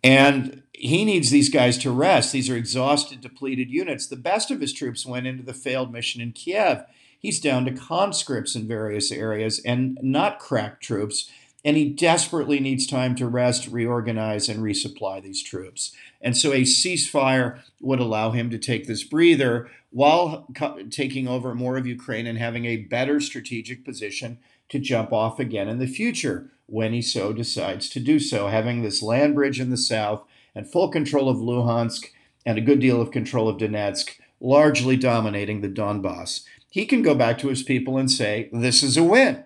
And 0.04 0.64
he 0.74 1.06
needs 1.06 1.30
these 1.30 1.50
guys 1.50 1.78
to 1.80 1.92
rest. 1.92 2.32
These 2.32 2.50
are 2.50 2.56
exhausted, 2.56 3.22
depleted 3.22 3.70
units. 3.70 4.08
The 4.08 4.16
best 4.16 4.50
of 4.50 4.60
his 4.60 4.74
troops 4.74 5.06
went 5.06 5.28
into 5.28 5.44
the 5.44 5.54
failed 5.54 5.94
mission 5.94 6.20
in 6.20 6.32
Kiev. 6.32 6.84
He's 7.20 7.40
down 7.40 7.66
to 7.66 7.72
conscripts 7.72 8.56
in 8.56 8.68
various 8.68 9.12
areas 9.12 9.60
and 9.64 10.00
not 10.02 10.40
crack 10.40 10.82
troops. 10.82 11.30
And 11.68 11.76
he 11.76 11.90
desperately 11.90 12.62
needs 12.62 12.88
time 12.88 13.14
to 13.16 13.28
rest, 13.28 13.68
reorganize, 13.68 14.48
and 14.48 14.64
resupply 14.64 15.22
these 15.22 15.44
troops. 15.44 15.92
And 16.22 16.38
so 16.38 16.54
a 16.54 16.62
ceasefire 16.62 17.60
would 17.82 18.00
allow 18.00 18.32
him 18.32 18.50
to 18.52 18.58
take 18.58 18.88
this 18.88 19.04
breather 19.04 19.70
while 19.90 20.48
co- 20.56 20.82
taking 20.90 21.28
over 21.28 21.54
more 21.54 21.76
of 21.76 21.86
Ukraine 21.86 22.26
and 22.26 22.38
having 22.38 22.64
a 22.64 22.78
better 22.78 23.20
strategic 23.20 23.84
position 23.84 24.40
to 24.70 24.80
jump 24.80 25.12
off 25.12 25.42
again 25.42 25.68
in 25.68 25.80
the 25.80 25.88
future 25.88 26.50
when 26.68 26.94
he 26.94 27.02
so 27.02 27.34
decides 27.34 27.90
to 27.90 28.00
do 28.00 28.18
so, 28.18 28.48
having 28.48 28.82
this 28.82 29.04
land 29.04 29.36
bridge 29.36 29.60
in 29.60 29.70
the 29.70 29.76
south 29.76 30.24
and 30.56 30.72
full 30.72 30.88
control 30.88 31.28
of 31.28 31.40
Luhansk 31.40 32.06
and 32.46 32.58
a 32.58 32.62
good 32.62 32.80
deal 32.80 33.02
of 33.02 33.12
control 33.12 33.50
of 33.50 33.58
Donetsk, 33.58 34.12
largely 34.40 34.96
dominating 34.96 35.60
the 35.60 35.68
Donbass. 35.68 36.46
He 36.70 36.86
can 36.86 37.02
go 37.02 37.14
back 37.14 37.38
to 37.40 37.50
his 37.50 37.62
people 37.62 37.98
and 37.98 38.10
say, 38.10 38.48
This 38.54 38.84
is 38.84 38.96
a 38.96 39.04
win. 39.04 39.44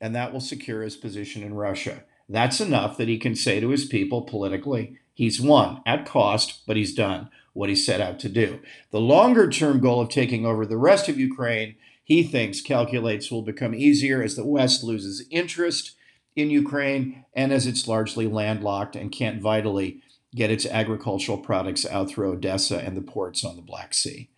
And 0.00 0.14
that 0.14 0.32
will 0.32 0.40
secure 0.40 0.82
his 0.82 0.96
position 0.96 1.42
in 1.42 1.54
Russia. 1.54 2.04
That's 2.28 2.60
enough 2.60 2.96
that 2.96 3.08
he 3.08 3.18
can 3.18 3.34
say 3.34 3.60
to 3.60 3.70
his 3.70 3.84
people 3.84 4.22
politically, 4.22 4.98
he's 5.12 5.40
won 5.40 5.82
at 5.86 6.06
cost, 6.06 6.66
but 6.66 6.76
he's 6.76 6.94
done 6.94 7.28
what 7.52 7.68
he 7.68 7.76
set 7.76 8.00
out 8.00 8.18
to 8.20 8.28
do. 8.28 8.60
The 8.90 9.00
longer 9.00 9.48
term 9.48 9.80
goal 9.80 10.00
of 10.00 10.08
taking 10.08 10.44
over 10.44 10.66
the 10.66 10.76
rest 10.76 11.08
of 11.08 11.18
Ukraine, 11.18 11.76
he 12.02 12.22
thinks, 12.22 12.60
calculates 12.60 13.30
will 13.30 13.42
become 13.42 13.74
easier 13.74 14.22
as 14.22 14.36
the 14.36 14.44
West 14.44 14.82
loses 14.82 15.26
interest 15.30 15.92
in 16.36 16.50
Ukraine 16.50 17.24
and 17.34 17.52
as 17.52 17.66
it's 17.66 17.88
largely 17.88 18.26
landlocked 18.26 18.96
and 18.96 19.12
can't 19.12 19.40
vitally 19.40 20.02
get 20.34 20.50
its 20.50 20.66
agricultural 20.66 21.38
products 21.38 21.86
out 21.86 22.10
through 22.10 22.32
Odessa 22.32 22.78
and 22.78 22.96
the 22.96 23.02
ports 23.02 23.44
on 23.44 23.56
the 23.56 23.62
Black 23.62 23.94
Sea. 23.94 24.28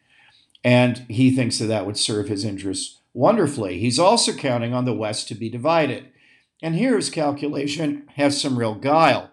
And 0.62 1.06
he 1.08 1.30
thinks 1.30 1.58
that 1.58 1.66
that 1.66 1.86
would 1.86 1.96
serve 1.96 2.28
his 2.28 2.44
interests 2.44 3.00
wonderfully. 3.16 3.78
He's 3.78 3.98
also 3.98 4.32
counting 4.32 4.74
on 4.74 4.84
the 4.84 4.92
West 4.92 5.26
to 5.28 5.34
be 5.34 5.48
divided. 5.48 6.08
And 6.62 6.74
here 6.74 6.96
his 6.96 7.08
calculation 7.08 8.06
has 8.16 8.40
some 8.40 8.58
real 8.58 8.74
guile. 8.74 9.30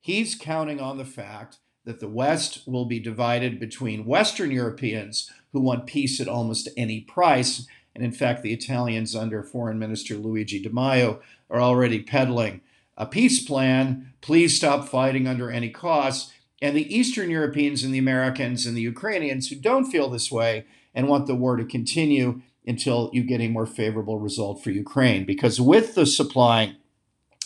He's 0.00 0.34
counting 0.34 0.80
on 0.80 0.98
the 0.98 1.04
fact 1.04 1.58
that 1.84 2.00
the 2.00 2.08
West 2.08 2.62
will 2.66 2.86
be 2.86 2.98
divided 2.98 3.60
between 3.60 4.04
Western 4.04 4.50
Europeans 4.50 5.30
who 5.52 5.60
want 5.60 5.86
peace 5.86 6.20
at 6.20 6.28
almost 6.28 6.68
any 6.76 7.00
price. 7.00 7.66
And 7.94 8.04
in 8.04 8.12
fact, 8.12 8.42
the 8.42 8.52
Italians 8.52 9.14
under 9.14 9.42
Foreign 9.42 9.78
Minister 9.78 10.16
Luigi 10.16 10.60
Di 10.60 10.68
Maio 10.68 11.20
are 11.48 11.60
already 11.60 12.02
peddling 12.02 12.60
a 12.96 13.06
peace 13.06 13.42
plan, 13.42 14.12
please 14.20 14.56
stop 14.56 14.86
fighting 14.86 15.26
under 15.26 15.50
any 15.50 15.70
cost. 15.70 16.32
And 16.60 16.76
the 16.76 16.94
Eastern 16.94 17.30
Europeans 17.30 17.82
and 17.82 17.94
the 17.94 17.98
Americans 17.98 18.66
and 18.66 18.76
the 18.76 18.82
Ukrainians 18.82 19.48
who 19.48 19.56
don't 19.56 19.90
feel 19.90 20.10
this 20.10 20.30
way 20.30 20.66
and 20.94 21.08
want 21.08 21.26
the 21.26 21.34
war 21.34 21.56
to 21.56 21.64
continue 21.64 22.42
until 22.66 23.10
you 23.12 23.22
get 23.22 23.40
a 23.40 23.48
more 23.48 23.66
favorable 23.66 24.18
result 24.18 24.62
for 24.62 24.70
Ukraine. 24.70 25.24
Because 25.24 25.60
with 25.60 25.94
the 25.94 26.06
supplying, 26.06 26.76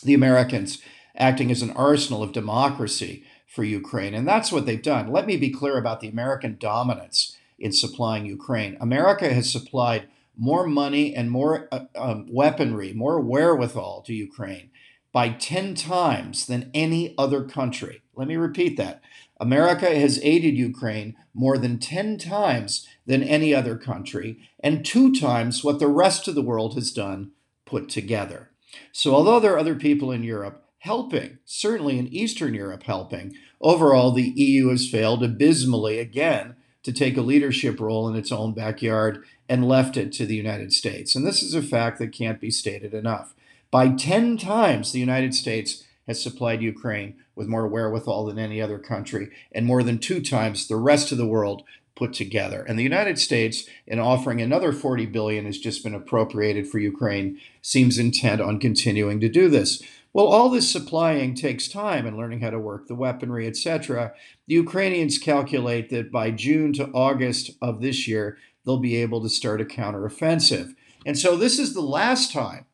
the 0.03 0.15
Americans 0.15 0.83
acting 1.17 1.51
as 1.51 1.63
an 1.63 1.71
arsenal 1.73 2.23
of 2.23 2.33
democracy 2.33 3.25
for 3.47 3.65
Ukraine, 3.65 4.15
and 4.15 4.27
that's 4.27 4.51
what 4.51 4.67
they've 4.67 4.83
done. 4.83 5.13
Let 5.13 5.27
me 5.27 5.37
be 5.37 5.51
clear 5.51 5.79
about 5.79 6.01
the 6.01 6.09
American 6.09 6.57
dominance 6.59 7.37
in 7.59 7.73
supplying 7.73 8.27
Ukraine. 8.27 8.77
America 8.81 9.33
has 9.33 9.51
supplied 9.51 10.09
more 10.37 10.67
money 10.67 11.15
and 11.15 11.31
more 11.31 11.69
uh, 11.71 11.85
um, 11.97 12.27
weaponry, 12.29 12.93
more 12.93 13.21
wherewithal 13.21 14.03
to 14.03 14.13
Ukraine 14.13 14.71
by 15.13 15.29
10 15.29 15.77
times 15.77 16.47
than 16.47 16.71
any 16.75 17.15
other 17.17 17.45
country. 17.45 18.03
Let 18.17 18.27
me 18.27 18.37
repeat 18.37 18.77
that. 18.77 19.01
America 19.41 19.87
has 19.87 20.21
aided 20.23 20.57
Ukraine 20.57 21.17
more 21.33 21.57
than 21.59 21.79
10 21.79 22.19
times 22.19 22.89
than 23.07 23.23
any 23.23 23.55
other 23.55 23.77
country, 23.77 24.39
and 24.61 24.85
two 24.85 25.15
times 25.15 25.63
what 25.63 25.79
the 25.79 25.89
rest 25.89 26.29
of 26.29 26.35
the 26.35 26.43
world 26.43 26.75
has 26.75 26.91
done 26.93 27.33
put 27.65 27.89
together. 27.89 28.51
So, 28.93 29.15
although 29.15 29.41
there 29.41 29.55
are 29.55 29.59
other 29.59 29.75
people 29.75 30.11
in 30.11 30.23
Europe 30.23 30.65
helping, 30.79 31.39
certainly 31.45 31.99
in 31.99 32.09
Eastern 32.09 32.55
Europe 32.55 32.83
helping, 32.83 33.35
overall 33.61 34.11
the 34.13 34.33
EU 34.37 34.69
has 34.69 34.89
failed 34.89 35.23
abysmally 35.23 35.99
again 35.99 36.57
to 36.83 36.93
take 36.93 37.17
a 37.17 37.23
leadership 37.23 37.81
role 37.81 38.09
in 38.09 38.17
its 38.17 38.31
own 38.31 38.53
backyard 38.53 39.25
and 39.49 39.67
left 39.67 39.97
it 39.97 40.13
to 40.13 40.27
the 40.27 40.35
United 40.35 40.73
States. 40.73 41.15
And 41.15 41.27
this 41.27 41.43
is 41.43 41.55
a 41.55 41.63
fact 41.63 41.99
that 41.99 42.13
can't 42.13 42.41
be 42.41 42.51
stated 42.51 42.93
enough. 42.95 43.35
By 43.71 43.89
10 43.89 44.37
times, 44.37 44.93
the 44.93 45.01
United 45.01 45.35
States 45.35 45.85
has 46.07 46.23
supplied 46.23 46.63
Ukraine 46.63 47.17
with 47.35 47.49
more 47.49 47.67
wherewithal 47.67 48.27
than 48.27 48.39
any 48.39 48.61
other 48.61 48.79
country, 48.79 49.31
and 49.53 49.67
more 49.67 49.83
than 49.83 49.99
two 49.99 50.21
times 50.21 50.69
the 50.69 50.77
rest 50.77 51.11
of 51.11 51.19
the 51.19 51.27
world 51.27 51.65
put 51.97 52.13
together. 52.13 52.63
And 52.63 52.79
the 52.79 52.83
United 52.83 53.19
States, 53.19 53.67
in 53.87 53.99
offering 53.99 54.41
another 54.41 54.73
40 54.73 55.07
billion, 55.07 55.45
has 55.45 55.59
just 55.59 55.85
been 55.85 55.95
appropriated 55.95 56.69
for 56.69 56.79
Ukraine, 56.79 57.39
seems 57.63 57.99
intent 57.99 58.41
on 58.41 58.59
continuing 58.59 59.21
to 59.21 59.29
do 59.29 59.49
this. 59.49 59.83
Well, 60.13 60.27
all 60.27 60.49
this 60.49 60.71
supplying 60.71 61.35
takes 61.35 61.67
time 61.67 62.07
and 62.07 62.17
learning 62.17 62.41
how 62.41 62.51
to 62.51 62.59
work 62.59 62.87
the 62.87 62.95
weaponry, 62.95 63.47
etc. 63.49 64.13
The 64.47 64.55
Ukrainians 64.55 65.19
calculate 65.19 65.91
that 65.91 66.13
by 66.13 66.31
June 66.31 66.73
to 66.75 66.89
August 66.93 67.51
of 67.61 67.81
this 67.81 68.07
year, 68.07 68.39
they'll 68.65 68.79
be 68.79 68.97
able 68.97 69.21
to 69.23 69.29
start 69.29 69.61
a 69.61 69.65
counteroffensive. 69.65 70.75
And 71.05 71.19
so 71.19 71.37
this 71.37 71.59
is 71.59 71.75
the 71.75 71.81
last 71.81 72.33
time, 72.33 72.67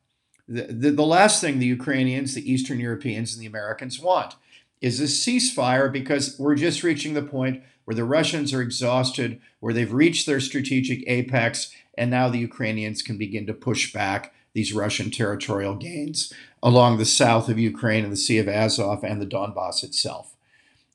the, 0.47 0.63
the, 0.63 0.91
the 0.91 1.05
last 1.05 1.41
thing 1.41 1.59
the 1.59 1.65
Ukrainians, 1.65 2.35
the 2.35 2.51
Eastern 2.51 2.79
Europeans, 2.79 3.33
and 3.33 3.41
the 3.41 3.47
Americans 3.47 3.99
want 3.99 4.35
is 4.79 4.99
a 4.99 5.03
ceasefire 5.03 5.91
because 5.91 6.37
we're 6.39 6.55
just 6.55 6.83
reaching 6.83 7.13
the 7.13 7.21
point 7.21 7.63
where 7.85 7.95
the 7.95 8.03
Russians 8.03 8.53
are 8.53 8.61
exhausted, 8.61 9.39
where 9.59 9.73
they've 9.73 9.91
reached 9.91 10.25
their 10.25 10.39
strategic 10.39 11.03
apex, 11.07 11.71
and 11.97 12.09
now 12.09 12.29
the 12.29 12.39
Ukrainians 12.39 13.01
can 13.01 13.17
begin 13.17 13.45
to 13.47 13.53
push 13.53 13.93
back 13.93 14.33
these 14.53 14.73
Russian 14.73 15.11
territorial 15.11 15.75
gains 15.75 16.33
along 16.61 16.97
the 16.97 17.05
south 17.05 17.49
of 17.49 17.57
Ukraine 17.57 18.03
and 18.03 18.13
the 18.13 18.17
Sea 18.17 18.37
of 18.37 18.47
Azov 18.47 19.03
and 19.03 19.21
the 19.21 19.25
Donbass 19.25 19.83
itself. 19.83 20.35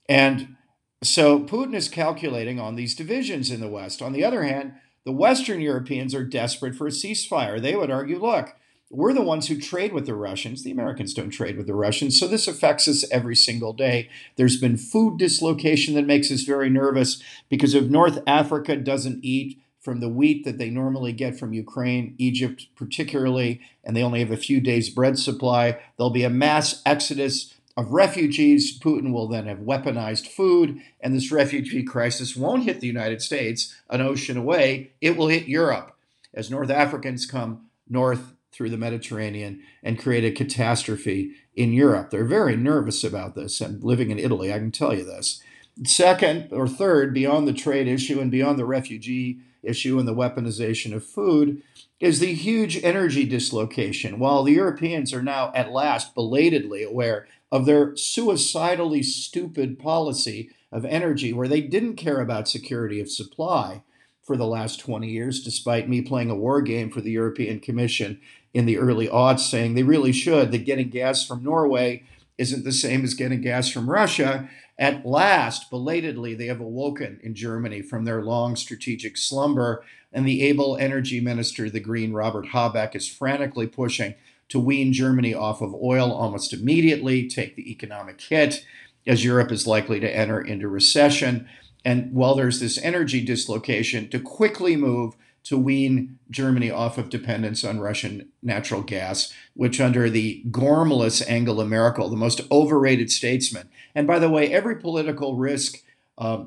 And 0.08 0.56
so 1.02 1.40
Putin 1.40 1.74
is 1.74 1.88
calculating 1.88 2.60
on 2.60 2.74
these 2.74 2.94
divisions 2.94 3.50
in 3.50 3.60
the 3.60 3.68
West. 3.68 4.02
On 4.02 4.12
the 4.12 4.24
other 4.24 4.44
hand, 4.44 4.74
the 5.04 5.12
Western 5.12 5.60
Europeans 5.60 6.14
are 6.14 6.24
desperate 6.24 6.74
for 6.74 6.86
a 6.86 6.90
ceasefire. 6.90 7.60
They 7.60 7.76
would 7.76 7.90
argue 7.90 8.18
look, 8.18 8.56
we're 8.90 9.12
the 9.12 9.22
ones 9.22 9.48
who 9.48 9.60
trade 9.60 9.92
with 9.92 10.06
the 10.06 10.14
Russians. 10.14 10.62
The 10.62 10.70
Americans 10.70 11.12
don't 11.12 11.30
trade 11.30 11.56
with 11.56 11.66
the 11.66 11.74
Russians. 11.74 12.18
So 12.18 12.28
this 12.28 12.46
affects 12.46 12.86
us 12.86 13.04
every 13.10 13.34
single 13.34 13.72
day. 13.72 14.08
There's 14.36 14.60
been 14.60 14.76
food 14.76 15.18
dislocation 15.18 15.94
that 15.94 16.06
makes 16.06 16.30
us 16.30 16.42
very 16.42 16.70
nervous 16.70 17.22
because 17.48 17.74
if 17.74 17.84
North 17.84 18.20
Africa 18.26 18.76
doesn't 18.76 19.24
eat 19.24 19.60
from 19.80 20.00
the 20.00 20.08
wheat 20.08 20.44
that 20.44 20.58
they 20.58 20.70
normally 20.70 21.12
get 21.12 21.38
from 21.38 21.52
Ukraine, 21.52 22.14
Egypt 22.18 22.66
particularly, 22.76 23.60
and 23.84 23.96
they 23.96 24.02
only 24.02 24.20
have 24.20 24.32
a 24.32 24.36
few 24.36 24.60
days' 24.60 24.90
bread 24.90 25.18
supply, 25.18 25.78
there'll 25.96 26.10
be 26.10 26.24
a 26.24 26.30
mass 26.30 26.82
exodus 26.86 27.54
of 27.76 27.92
refugees. 27.92 28.78
Putin 28.78 29.12
will 29.12 29.28
then 29.28 29.46
have 29.46 29.58
weaponized 29.58 30.26
food, 30.26 30.80
and 31.00 31.14
this 31.14 31.30
refugee 31.30 31.84
crisis 31.84 32.36
won't 32.36 32.64
hit 32.64 32.80
the 32.80 32.86
United 32.86 33.22
States 33.22 33.76
an 33.90 34.00
ocean 34.00 34.36
away. 34.36 34.90
It 35.00 35.16
will 35.16 35.28
hit 35.28 35.48
Europe 35.48 35.96
as 36.34 36.50
North 36.50 36.70
Africans 36.70 37.26
come 37.26 37.68
north 37.88 38.32
through 38.56 38.70
the 38.70 38.78
Mediterranean 38.78 39.62
and 39.82 39.98
create 39.98 40.24
a 40.24 40.30
catastrophe 40.30 41.32
in 41.54 41.72
Europe. 41.72 42.10
They're 42.10 42.24
very 42.24 42.56
nervous 42.56 43.04
about 43.04 43.34
this, 43.34 43.60
and 43.60 43.84
living 43.84 44.10
in 44.10 44.18
Italy, 44.18 44.52
I 44.52 44.58
can 44.58 44.72
tell 44.72 44.94
you 44.94 45.04
this. 45.04 45.42
Second 45.84 46.48
or 46.52 46.66
third, 46.66 47.12
beyond 47.12 47.46
the 47.46 47.52
trade 47.52 47.86
issue 47.86 48.18
and 48.18 48.30
beyond 48.30 48.58
the 48.58 48.64
refugee 48.64 49.40
issue 49.62 49.98
and 49.98 50.08
the 50.08 50.14
weaponization 50.14 50.94
of 50.94 51.04
food, 51.04 51.62
is 52.00 52.20
the 52.20 52.32
huge 52.32 52.82
energy 52.82 53.24
dislocation. 53.26 54.18
While 54.18 54.42
the 54.42 54.52
Europeans 54.52 55.12
are 55.12 55.22
now 55.22 55.52
at 55.54 55.72
last 55.72 56.14
belatedly 56.14 56.82
aware 56.82 57.26
of 57.52 57.66
their 57.66 57.94
suicidally 57.96 59.02
stupid 59.02 59.78
policy 59.78 60.50
of 60.72 60.84
energy, 60.84 61.32
where 61.32 61.48
they 61.48 61.60
didn't 61.60 61.96
care 61.96 62.20
about 62.20 62.48
security 62.48 63.00
of 63.00 63.10
supply 63.10 63.82
for 64.26 64.36
the 64.36 64.46
last 64.46 64.80
20 64.80 65.08
years, 65.08 65.42
despite 65.42 65.88
me 65.88 66.02
playing 66.02 66.30
a 66.30 66.34
war 66.34 66.60
game 66.60 66.90
for 66.90 67.00
the 67.00 67.12
European 67.12 67.60
Commission 67.60 68.20
in 68.52 68.66
the 68.66 68.76
early 68.76 69.06
aughts 69.06 69.40
saying 69.40 69.74
they 69.74 69.84
really 69.84 70.12
should, 70.12 70.50
that 70.50 70.64
getting 70.64 70.88
gas 70.88 71.24
from 71.24 71.44
Norway 71.44 72.02
isn't 72.36 72.64
the 72.64 72.72
same 72.72 73.04
as 73.04 73.14
getting 73.14 73.40
gas 73.40 73.70
from 73.70 73.88
Russia. 73.88 74.50
At 74.78 75.06
last, 75.06 75.70
belatedly, 75.70 76.34
they 76.34 76.46
have 76.46 76.60
awoken 76.60 77.20
in 77.22 77.34
Germany 77.34 77.82
from 77.82 78.04
their 78.04 78.22
long 78.22 78.56
strategic 78.56 79.16
slumber, 79.16 79.84
and 80.12 80.26
the 80.26 80.42
able 80.42 80.76
energy 80.76 81.20
minister, 81.20 81.70
the 81.70 81.80
Green 81.80 82.12
Robert 82.12 82.46
Habeck, 82.48 82.94
is 82.94 83.08
frantically 83.08 83.66
pushing 83.66 84.14
to 84.48 84.60
wean 84.60 84.92
Germany 84.92 85.34
off 85.34 85.62
of 85.62 85.74
oil 85.74 86.12
almost 86.12 86.52
immediately, 86.52 87.28
take 87.28 87.56
the 87.56 87.70
economic 87.70 88.20
hit, 88.20 88.64
as 89.06 89.24
Europe 89.24 89.52
is 89.52 89.66
likely 89.66 90.00
to 90.00 90.16
enter 90.16 90.40
into 90.40 90.68
recession. 90.68 91.48
And 91.86 92.12
while 92.12 92.34
there's 92.34 92.58
this 92.58 92.82
energy 92.82 93.24
dislocation, 93.24 94.08
to 94.08 94.18
quickly 94.18 94.74
move 94.74 95.14
to 95.44 95.56
wean 95.56 96.18
Germany 96.28 96.68
off 96.68 96.98
of 96.98 97.10
dependence 97.10 97.62
on 97.62 97.78
Russian 97.78 98.28
natural 98.42 98.82
gas, 98.82 99.32
which 99.54 99.80
under 99.80 100.10
the 100.10 100.42
gormless 100.50 101.22
Angela 101.30 101.64
Merkel, 101.64 102.10
the 102.10 102.16
most 102.16 102.40
overrated 102.50 103.12
statesman, 103.12 103.68
and 103.94 104.04
by 104.04 104.18
the 104.18 104.28
way, 104.28 104.52
every 104.52 104.74
political 104.74 105.36
risk 105.36 105.84
uh, 106.18 106.46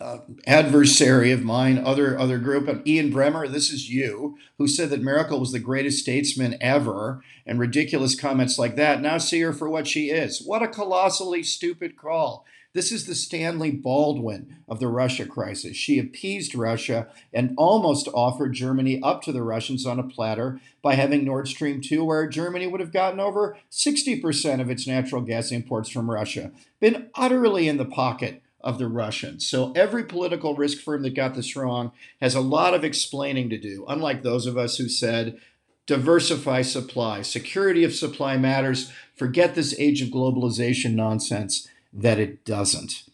uh, 0.00 0.18
adversary 0.46 1.32
of 1.32 1.42
mine, 1.42 1.78
other 1.78 2.16
other 2.16 2.38
group, 2.38 2.68
and 2.68 2.86
Ian 2.86 3.12
Bremmer, 3.12 3.50
this 3.50 3.72
is 3.72 3.90
you, 3.90 4.38
who 4.58 4.68
said 4.68 4.90
that 4.90 5.02
Merkel 5.02 5.40
was 5.40 5.50
the 5.50 5.58
greatest 5.58 5.98
statesman 5.98 6.56
ever, 6.60 7.20
and 7.44 7.58
ridiculous 7.58 8.14
comments 8.14 8.60
like 8.60 8.76
that. 8.76 9.02
Now 9.02 9.18
see 9.18 9.40
her 9.40 9.52
for 9.52 9.68
what 9.68 9.88
she 9.88 10.10
is. 10.10 10.40
What 10.40 10.62
a 10.62 10.68
colossally 10.68 11.42
stupid 11.42 11.96
call. 11.96 12.46
This 12.72 12.92
is 12.92 13.06
the 13.06 13.16
Stanley 13.16 13.72
Baldwin 13.72 14.58
of 14.68 14.78
the 14.78 14.86
Russia 14.86 15.26
crisis. 15.26 15.76
She 15.76 15.98
appeased 15.98 16.54
Russia 16.54 17.08
and 17.32 17.52
almost 17.58 18.06
offered 18.14 18.52
Germany 18.52 19.02
up 19.02 19.22
to 19.22 19.32
the 19.32 19.42
Russians 19.42 19.84
on 19.84 19.98
a 19.98 20.04
platter 20.04 20.60
by 20.80 20.94
having 20.94 21.24
Nord 21.24 21.48
Stream 21.48 21.80
2, 21.80 22.04
where 22.04 22.28
Germany 22.28 22.68
would 22.68 22.78
have 22.78 22.92
gotten 22.92 23.18
over 23.18 23.56
60% 23.72 24.60
of 24.60 24.70
its 24.70 24.86
natural 24.86 25.20
gas 25.20 25.50
imports 25.50 25.88
from 25.88 26.08
Russia. 26.08 26.52
Been 26.78 27.10
utterly 27.16 27.66
in 27.66 27.76
the 27.76 27.84
pocket 27.84 28.40
of 28.60 28.78
the 28.78 28.86
Russians. 28.86 29.48
So 29.48 29.72
every 29.72 30.04
political 30.04 30.54
risk 30.54 30.78
firm 30.78 31.02
that 31.02 31.16
got 31.16 31.34
this 31.34 31.56
wrong 31.56 31.90
has 32.20 32.36
a 32.36 32.40
lot 32.40 32.74
of 32.74 32.84
explaining 32.84 33.50
to 33.50 33.58
do, 33.58 33.84
unlike 33.88 34.22
those 34.22 34.46
of 34.46 34.56
us 34.56 34.76
who 34.76 34.88
said, 34.88 35.40
diversify 35.86 36.62
supply. 36.62 37.22
Security 37.22 37.82
of 37.82 37.94
supply 37.94 38.36
matters. 38.36 38.92
Forget 39.16 39.56
this 39.56 39.74
age 39.76 40.02
of 40.02 40.10
globalization 40.10 40.94
nonsense 40.94 41.66
that 41.92 42.18
it 42.18 42.44
doesn't. 42.44 43.04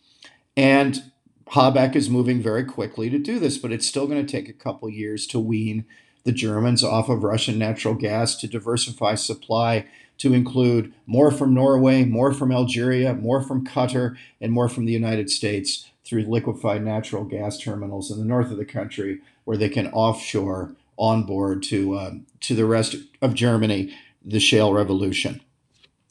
And 0.56 1.10
Habeck 1.48 1.94
is 1.94 2.10
moving 2.10 2.42
very 2.42 2.64
quickly 2.64 3.08
to 3.10 3.18
do 3.18 3.38
this, 3.38 3.58
but 3.58 3.72
it's 3.72 3.86
still 3.86 4.06
going 4.06 4.24
to 4.24 4.30
take 4.30 4.48
a 4.48 4.52
couple 4.52 4.88
years 4.88 5.26
to 5.28 5.38
wean 5.38 5.84
the 6.24 6.32
Germans 6.32 6.82
off 6.82 7.08
of 7.08 7.22
Russian 7.22 7.58
natural 7.58 7.94
gas 7.94 8.34
to 8.36 8.48
diversify 8.48 9.14
supply 9.14 9.86
to 10.18 10.34
include 10.34 10.92
more 11.06 11.30
from 11.30 11.54
Norway, 11.54 12.04
more 12.04 12.32
from 12.32 12.50
Algeria, 12.50 13.14
more 13.14 13.42
from 13.42 13.66
Qatar, 13.66 14.16
and 14.40 14.52
more 14.52 14.68
from 14.68 14.86
the 14.86 14.92
United 14.92 15.30
States 15.30 15.88
through 16.04 16.22
liquefied 16.22 16.82
natural 16.82 17.24
gas 17.24 17.58
terminals 17.58 18.10
in 18.10 18.18
the 18.18 18.24
north 18.24 18.50
of 18.50 18.56
the 18.56 18.64
country 18.64 19.20
where 19.44 19.56
they 19.56 19.68
can 19.68 19.88
offshore 19.88 20.74
onboard 20.98 21.62
to, 21.64 21.98
um, 21.98 22.26
to 22.40 22.54
the 22.54 22.64
rest 22.64 22.96
of 23.20 23.34
Germany 23.34 23.94
the 24.24 24.40
shale 24.40 24.72
revolution. 24.72 25.40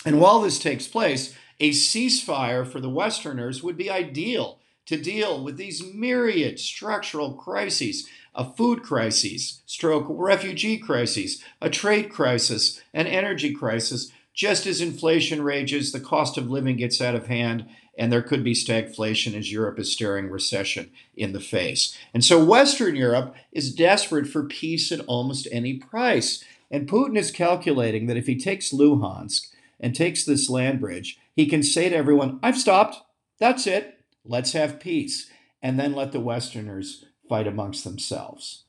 And 0.06 0.22
while 0.22 0.40
this 0.40 0.60
takes 0.60 0.88
place, 0.88 1.36
a 1.60 1.72
ceasefire 1.72 2.66
for 2.66 2.80
the 2.80 2.90
Westerners 2.90 3.64
would 3.64 3.78
be 3.78 3.90
ideal 3.90 4.60
to 4.86 4.98
deal 4.98 5.44
with 5.44 5.58
these 5.58 5.84
myriad 5.94 6.60
structural 6.60 7.34
crises 7.34 8.08
a 8.36 8.44
food 8.44 8.84
crisis, 8.84 9.62
stroke 9.66 10.06
refugee 10.10 10.78
crises, 10.78 11.42
a 11.62 11.70
trade 11.70 12.10
crisis, 12.10 12.82
an 12.94 13.08
energy 13.08 13.54
crisis, 13.54 14.12
just 14.34 14.68
as 14.68 14.82
inflation 14.82 15.42
rages, 15.42 15.94
the 15.94 16.00
cost 16.02 16.38
of 16.38 16.50
living 16.50 16.76
gets 16.76 17.00
out 17.00 17.16
of 17.16 17.28
hand, 17.28 17.66
and 17.98 18.12
there 18.12 18.22
could 18.22 18.44
be 18.44 18.54
stagflation 18.54 19.34
as 19.36 19.52
Europe 19.52 19.80
is 19.80 19.94
staring 19.94 20.30
recession 20.30 20.92
in 21.16 21.32
the 21.32 21.40
face. 21.40 21.98
And 22.14 22.26
so 22.26 22.44
Western 22.44 22.98
Europe 22.98 23.34
is 23.54 23.74
desperate 23.74 24.28
for 24.28 24.44
peace 24.44 24.92
at 24.92 25.00
almost 25.08 25.48
any 25.50 25.76
price. 25.76 26.44
And 26.70 26.90
Putin 26.90 27.18
is 27.18 27.32
calculating 27.32 28.08
that 28.08 28.18
if 28.18 28.28
he 28.28 28.38
takes 28.38 28.74
Luhansk 28.74 29.48
and 29.80 29.96
takes 29.96 30.26
this 30.26 30.50
land 30.50 30.82
bridge, 30.82 31.18
he 31.36 31.46
can 31.46 31.64
say 31.64 31.90
to 31.90 31.96
everyone, 31.96 32.40
I've 32.42 32.58
stopped. 32.58 32.98
That's 33.40 33.68
it. 33.68 34.00
Let's 34.24 34.54
have 34.54 34.80
peace. 34.80 35.30
And 35.62 35.80
then 35.80 35.94
let 35.94 36.12
the 36.12 36.20
Westerners 36.20 37.06
fight 37.28 37.48
amongst 37.48 37.84
themselves. 37.84 38.64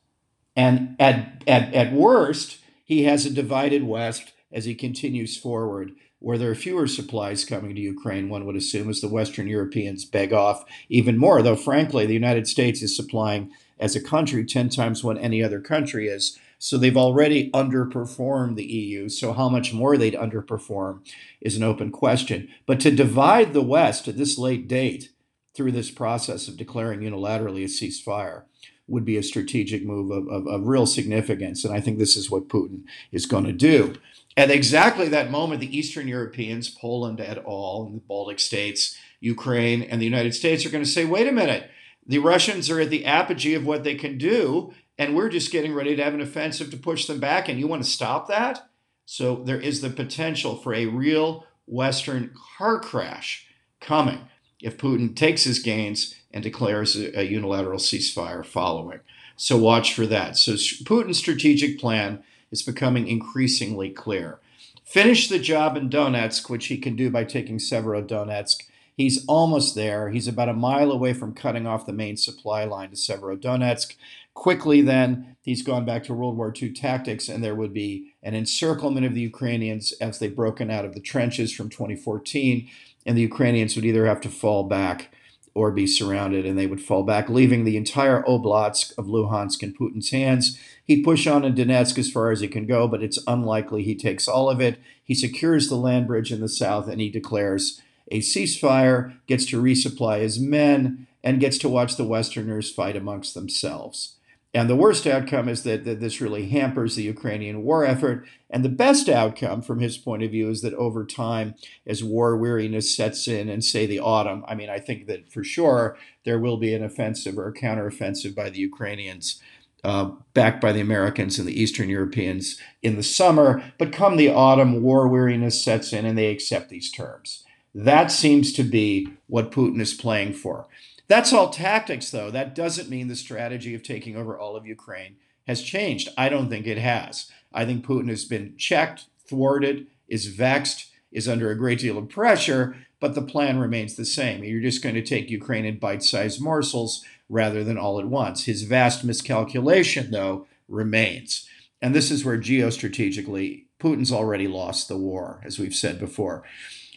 And 0.55 0.95
at, 0.99 1.43
at, 1.47 1.73
at 1.73 1.93
worst, 1.93 2.57
he 2.83 3.03
has 3.03 3.25
a 3.25 3.29
divided 3.29 3.83
West 3.83 4.33
as 4.51 4.65
he 4.65 4.75
continues 4.75 5.37
forward, 5.37 5.91
where 6.19 6.37
there 6.37 6.49
are 6.49 6.55
fewer 6.55 6.87
supplies 6.87 7.45
coming 7.45 7.75
to 7.75 7.81
Ukraine, 7.81 8.27
one 8.27 8.45
would 8.45 8.55
assume, 8.55 8.89
as 8.89 9.01
the 9.01 9.07
Western 9.07 9.47
Europeans 9.47 10.03
beg 10.05 10.33
off 10.33 10.65
even 10.89 11.17
more. 11.17 11.41
Though, 11.41 11.55
frankly, 11.55 12.05
the 12.05 12.13
United 12.13 12.47
States 12.47 12.81
is 12.81 12.95
supplying 12.95 13.51
as 13.79 13.95
a 13.95 14.01
country 14.01 14.43
10 14.43 14.69
times 14.69 15.03
what 15.03 15.17
any 15.19 15.43
other 15.43 15.61
country 15.61 16.07
is. 16.07 16.39
So 16.59 16.77
they've 16.77 16.97
already 16.97 17.51
underperformed 17.51 18.55
the 18.55 18.65
EU. 18.65 19.09
So, 19.09 19.33
how 19.33 19.47
much 19.47 19.73
more 19.73 19.95
they'd 19.97 20.15
underperform 20.15 21.07
is 21.39 21.55
an 21.55 21.63
open 21.63 21.91
question. 21.91 22.49
But 22.65 22.79
to 22.81 22.91
divide 22.91 23.53
the 23.53 23.61
West 23.61 24.07
at 24.07 24.17
this 24.17 24.37
late 24.37 24.67
date 24.67 25.09
through 25.55 25.71
this 25.71 25.91
process 25.91 26.47
of 26.47 26.57
declaring 26.57 27.01
unilaterally 27.01 27.63
a 27.63 27.67
ceasefire 27.67 28.43
would 28.87 29.05
be 29.05 29.17
a 29.17 29.23
strategic 29.23 29.85
move 29.85 30.11
of, 30.11 30.27
of, 30.27 30.47
of 30.47 30.67
real 30.67 30.85
significance. 30.85 31.65
And 31.65 31.73
I 31.73 31.81
think 31.81 31.99
this 31.99 32.15
is 32.15 32.31
what 32.31 32.47
Putin 32.47 32.83
is 33.11 33.25
going 33.25 33.43
to 33.43 33.51
do. 33.51 33.95
At 34.37 34.51
exactly 34.51 35.09
that 35.09 35.31
moment, 35.31 35.61
the 35.61 35.77
Eastern 35.77 36.07
Europeans, 36.07 36.69
Poland 36.69 37.19
et 37.19 37.37
al., 37.39 37.89
the 37.91 37.99
Baltic 37.99 38.39
states, 38.39 38.95
Ukraine, 39.19 39.81
and 39.81 39.99
the 39.99 40.05
United 40.05 40.35
States 40.35 40.65
are 40.65 40.69
going 40.69 40.83
to 40.83 40.89
say, 40.89 41.05
wait 41.05 41.27
a 41.27 41.31
minute, 41.31 41.69
the 42.05 42.19
Russians 42.19 42.69
are 42.69 42.79
at 42.79 42.89
the 42.89 43.03
apogee 43.03 43.55
of 43.55 43.65
what 43.65 43.83
they 43.83 43.95
can 43.95 44.17
do, 44.17 44.73
and 44.97 45.15
we're 45.15 45.29
just 45.29 45.51
getting 45.51 45.73
ready 45.73 45.95
to 45.95 46.03
have 46.03 46.13
an 46.13 46.21
offensive 46.21 46.71
to 46.71 46.77
push 46.77 47.05
them 47.05 47.19
back, 47.19 47.47
and 47.47 47.59
you 47.59 47.67
want 47.67 47.83
to 47.83 47.89
stop 47.89 48.27
that? 48.27 48.69
So 49.05 49.35
there 49.35 49.59
is 49.59 49.81
the 49.81 49.89
potential 49.89 50.55
for 50.55 50.73
a 50.73 50.87
real 50.87 51.45
Western 51.65 52.31
car 52.57 52.79
crash 52.79 53.47
coming 53.79 54.19
if 54.61 54.77
Putin 54.77 55.15
takes 55.15 55.43
his 55.43 55.59
gains 55.59 56.15
and 56.31 56.43
declares 56.43 56.95
a, 56.95 57.25
unilateral 57.25 57.79
ceasefire 57.79 58.45
following. 58.45 58.99
So 59.35 59.57
watch 59.57 59.93
for 59.93 60.05
that. 60.07 60.35
So 60.37 60.53
Putin's 60.53 61.19
strategic 61.19 61.79
plan 61.79 62.23
is 62.51 62.63
becoming 62.63 63.07
increasingly 63.07 63.89
clear. 63.89 64.39
Finish 64.83 65.27
the 65.27 65.39
job 65.39 65.77
in 65.77 65.89
Donetsk, 65.89 66.49
which 66.49 66.67
he 66.67 66.77
can 66.77 66.95
do 66.95 67.09
by 67.09 67.23
taking 67.23 67.57
Severodonetsk. 67.57 68.63
He's 68.95 69.25
almost 69.27 69.75
there. 69.75 70.09
He's 70.09 70.27
about 70.27 70.49
a 70.49 70.53
mile 70.53 70.91
away 70.91 71.13
from 71.13 71.35
cutting 71.35 71.67
off 71.67 71.85
the 71.85 71.93
main 71.93 72.17
supply 72.17 72.63
line 72.63 72.89
to 72.89 72.95
Severodonetsk. 72.95 73.95
Quickly, 74.37 74.81
then, 74.81 75.35
he's 75.41 75.63
gone 75.63 75.83
back 75.83 76.03
to 76.03 76.13
World 76.13 76.37
War 76.37 76.53
II 76.55 76.71
tactics, 76.71 77.27
and 77.27 77.43
there 77.43 77.55
would 77.55 77.73
be 77.73 78.13
an 78.21 78.35
encirclement 78.35 79.03
of 79.03 79.15
the 79.15 79.21
Ukrainians 79.21 79.93
as 79.93 80.19
they've 80.19 80.35
broken 80.35 80.69
out 80.69 80.85
of 80.85 80.93
the 80.93 81.01
trenches 81.01 81.51
from 81.51 81.69
2014, 81.69 82.69
and 83.07 83.17
the 83.17 83.23
Ukrainians 83.23 83.75
would 83.75 83.83
either 83.83 84.05
have 84.05 84.21
to 84.21 84.29
fall 84.29 84.65
back 84.65 85.11
or 85.55 85.71
be 85.71 85.87
surrounded, 85.87 86.45
and 86.45 86.55
they 86.55 86.67
would 86.67 86.83
fall 86.83 87.01
back, 87.01 87.29
leaving 87.29 87.65
the 87.65 87.75
entire 87.75 88.21
Oblast 88.27 88.95
of 88.95 89.07
Luhansk 89.07 89.63
in 89.63 89.73
Putin's 89.73 90.11
hands. 90.11 90.59
He'd 90.85 91.03
push 91.03 91.25
on 91.25 91.43
in 91.43 91.55
Donetsk 91.55 91.97
as 91.97 92.11
far 92.11 92.29
as 92.29 92.39
he 92.39 92.47
can 92.47 92.67
go, 92.67 92.87
but 92.87 93.01
it's 93.01 93.19
unlikely 93.25 93.81
he 93.81 93.95
takes 93.95 94.27
all 94.27 94.51
of 94.51 94.61
it. 94.61 94.79
He 95.03 95.15
secures 95.15 95.67
the 95.67 95.77
land 95.77 96.05
bridge 96.05 96.31
in 96.31 96.41
the 96.41 96.47
south, 96.47 96.87
and 96.87 97.01
he 97.01 97.09
declares 97.09 97.81
a 98.11 98.19
ceasefire, 98.19 99.17
gets 99.25 99.47
to 99.47 99.59
resupply 99.59 100.21
his 100.21 100.39
men, 100.39 101.07
and 101.23 101.39
gets 101.39 101.57
to 101.57 101.67
watch 101.67 101.97
the 101.97 102.05
Westerners 102.05 102.71
fight 102.71 102.95
amongst 102.95 103.33
themselves. 103.33 104.16
And 104.57 104.67
the 104.67 104.75
worst 104.75 105.05
outcome 105.05 105.47
is 105.47 105.61
that, 105.63 105.85
that, 105.85 105.99
this 105.99 106.19
really 106.19 106.47
hampers 106.47 106.95
the 106.95 107.03
Ukrainian 107.03 107.61
war 107.61 107.85
effort. 107.85 108.25
And 108.49 108.65
the 108.65 108.69
best 108.69 109.07
outcome, 109.07 109.61
from 109.61 109.81
his 109.81 109.99
point 109.99 110.23
of 110.23 110.31
view, 110.31 110.49
is 110.49 110.63
that 110.63 110.73
over 110.73 111.05
time, 111.05 111.53
as 111.85 112.03
war 112.03 112.35
weariness 112.35 112.95
sets 112.95 113.27
in 113.27 113.49
and, 113.49 113.63
say, 113.63 113.85
the 113.85 113.99
autumn, 113.99 114.43
I 114.47 114.55
mean, 114.55 114.67
I 114.67 114.79
think 114.79 115.05
that 115.05 115.31
for 115.31 115.43
sure 115.43 115.95
there 116.25 116.39
will 116.39 116.57
be 116.57 116.73
an 116.73 116.83
offensive 116.83 117.37
or 117.37 117.47
a 117.47 117.53
counteroffensive 117.53 118.33
by 118.33 118.49
the 118.49 118.57
Ukrainians, 118.57 119.39
uh, 119.83 120.09
backed 120.33 120.59
by 120.59 120.71
the 120.71 120.81
Americans 120.81 121.37
and 121.37 121.47
the 121.47 121.61
Eastern 121.61 121.87
Europeans 121.87 122.59
in 122.81 122.95
the 122.95 123.03
summer. 123.03 123.61
But 123.77 123.93
come 123.93 124.17
the 124.17 124.29
autumn, 124.29 124.81
war 124.81 125.07
weariness 125.07 125.63
sets 125.63 125.93
in 125.93 126.03
and 126.03 126.17
they 126.17 126.31
accept 126.31 126.69
these 126.69 126.91
terms. 126.91 127.43
That 127.75 128.09
seems 128.09 128.53
to 128.53 128.63
be 128.63 129.07
what 129.27 129.51
Putin 129.51 129.81
is 129.81 129.93
playing 129.93 130.33
for. 130.33 130.65
That's 131.07 131.31
all 131.31 131.49
tactics, 131.49 132.09
though. 132.11 132.29
That 132.29 132.53
doesn't 132.53 132.89
mean 132.89 133.07
the 133.07 133.15
strategy 133.15 133.73
of 133.73 133.83
taking 133.83 134.15
over 134.15 134.37
all 134.37 134.55
of 134.55 134.65
Ukraine 134.65 135.15
has 135.47 135.61
changed. 135.61 136.09
I 136.17 136.29
don't 136.29 136.49
think 136.49 136.67
it 136.67 136.77
has. 136.77 137.31
I 137.53 137.65
think 137.65 137.85
Putin 137.85 138.09
has 138.09 138.25
been 138.25 138.55
checked, 138.57 139.05
thwarted, 139.25 139.87
is 140.07 140.27
vexed, 140.27 140.91
is 141.11 141.27
under 141.27 141.49
a 141.49 141.57
great 141.57 141.79
deal 141.79 141.97
of 141.97 142.09
pressure, 142.09 142.75
but 142.99 143.15
the 143.15 143.21
plan 143.21 143.57
remains 143.57 143.95
the 143.95 144.05
same. 144.05 144.43
You're 144.43 144.61
just 144.61 144.83
going 144.83 144.95
to 144.95 145.01
take 145.01 145.29
Ukraine 145.29 145.65
in 145.65 145.79
bite 145.79 146.03
sized 146.03 146.41
morsels 146.41 147.05
rather 147.29 147.63
than 147.63 147.77
all 147.77 147.99
at 147.99 148.07
once. 148.07 148.45
His 148.45 148.63
vast 148.63 149.03
miscalculation, 149.03 150.11
though, 150.11 150.47
remains. 150.67 151.47
And 151.81 151.95
this 151.95 152.11
is 152.11 152.25
where 152.25 152.37
geostrategically, 152.37 153.65
Putin's 153.79 154.11
already 154.11 154.47
lost 154.47 154.87
the 154.87 154.97
war, 154.97 155.41
as 155.45 155.59
we've 155.59 155.75
said 155.75 155.99
before. 155.99 156.43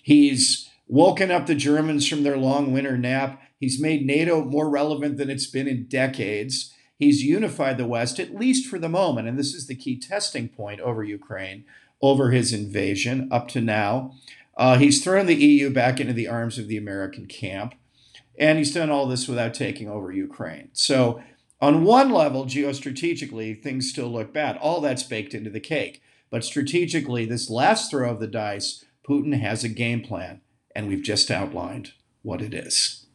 He's 0.03 0.68
woken 0.88 1.31
up 1.31 1.46
the 1.46 1.55
Germans 1.55 2.09
from 2.09 2.23
their 2.23 2.38
long 2.38 2.73
winter 2.73 2.96
nap 2.96 3.40
He's 3.61 3.81
made 3.81 4.07
NATO 4.07 4.42
more 4.42 4.70
relevant 4.70 5.18
than 5.18 5.29
it's 5.29 5.46
been 5.46 5.68
in 5.68 5.85
decades. 5.85 6.75
He's 6.99 7.23
unified 7.23 7.77
the 7.77 7.87
West, 7.87 8.18
at 8.18 8.35
least 8.35 8.66
for 8.66 8.79
the 8.79 8.88
moment. 8.88 9.29
And 9.29 9.38
this 9.38 9.55
is 9.55 9.66
the 9.66 9.75
key 9.75 9.99
testing 9.99 10.49
point 10.49 10.81
over 10.81 11.05
Ukraine, 11.05 11.64
over 12.01 12.31
his 12.31 12.55
invasion 12.55 13.29
up 13.31 13.49
to 13.49 13.61
now. 13.61 14.14
Uh, 14.57 14.79
he's 14.79 15.05
thrown 15.05 15.27
the 15.27 15.35
EU 15.35 15.70
back 15.70 16.01
into 16.01 16.14
the 16.14 16.27
arms 16.27 16.59
of 16.59 16.68
the 16.68 16.79
American 16.79 17.27
camp. 17.27 17.75
And 18.38 18.57
he's 18.57 18.73
done 18.73 18.90
all 18.90 19.07
this 19.07 19.29
without 19.29 19.53
taking 19.53 19.88
over 19.88 20.11
Ukraine. 20.11 20.70
So, 20.73 21.23
on 21.61 21.85
one 21.85 22.11
level, 22.11 22.46
geostrategically, 22.46 23.62
things 23.62 23.90
still 23.90 24.09
look 24.09 24.33
bad. 24.33 24.57
All 24.57 24.81
that's 24.81 25.03
baked 25.03 25.35
into 25.35 25.51
the 25.51 25.61
cake. 25.61 26.01
But 26.31 26.44
strategically, 26.44 27.27
this 27.27 27.51
last 27.51 27.90
throw 27.90 28.11
of 28.11 28.20
the 28.20 28.27
dice, 28.27 28.83
Putin 29.07 29.38
has 29.40 29.62
a 29.62 29.68
game 29.68 30.01
plan, 30.01 30.40
and 30.75 30.88
we've 30.88 31.03
just 31.03 31.31
outlined 31.31 31.92
what 32.23 32.40
it 32.40 32.55
is. 32.55 33.07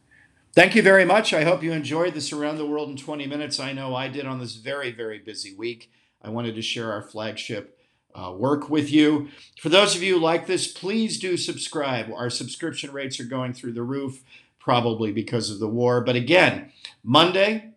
Thank 0.56 0.74
you 0.74 0.80
very 0.80 1.04
much. 1.04 1.34
I 1.34 1.44
hope 1.44 1.62
you 1.62 1.72
enjoyed 1.72 2.14
this 2.14 2.32
Around 2.32 2.56
the 2.56 2.64
World 2.64 2.88
in 2.88 2.96
20 2.96 3.26
Minutes. 3.26 3.60
I 3.60 3.74
know 3.74 3.94
I 3.94 4.08
did 4.08 4.24
on 4.24 4.38
this 4.38 4.54
very, 4.54 4.90
very 4.90 5.18
busy 5.18 5.54
week. 5.54 5.92
I 6.22 6.30
wanted 6.30 6.54
to 6.54 6.62
share 6.62 6.90
our 6.92 7.02
flagship 7.02 7.78
uh, 8.14 8.32
work 8.32 8.70
with 8.70 8.90
you. 8.90 9.28
For 9.60 9.68
those 9.68 9.94
of 9.94 10.02
you 10.02 10.18
like 10.18 10.46
this, 10.46 10.66
please 10.66 11.18
do 11.18 11.36
subscribe. 11.36 12.10
Our 12.10 12.30
subscription 12.30 12.90
rates 12.92 13.20
are 13.20 13.24
going 13.24 13.52
through 13.52 13.74
the 13.74 13.82
roof, 13.82 14.22
probably 14.58 15.12
because 15.12 15.50
of 15.50 15.58
the 15.58 15.68
war. 15.68 16.00
But 16.00 16.16
again, 16.16 16.72
Monday 17.04 17.72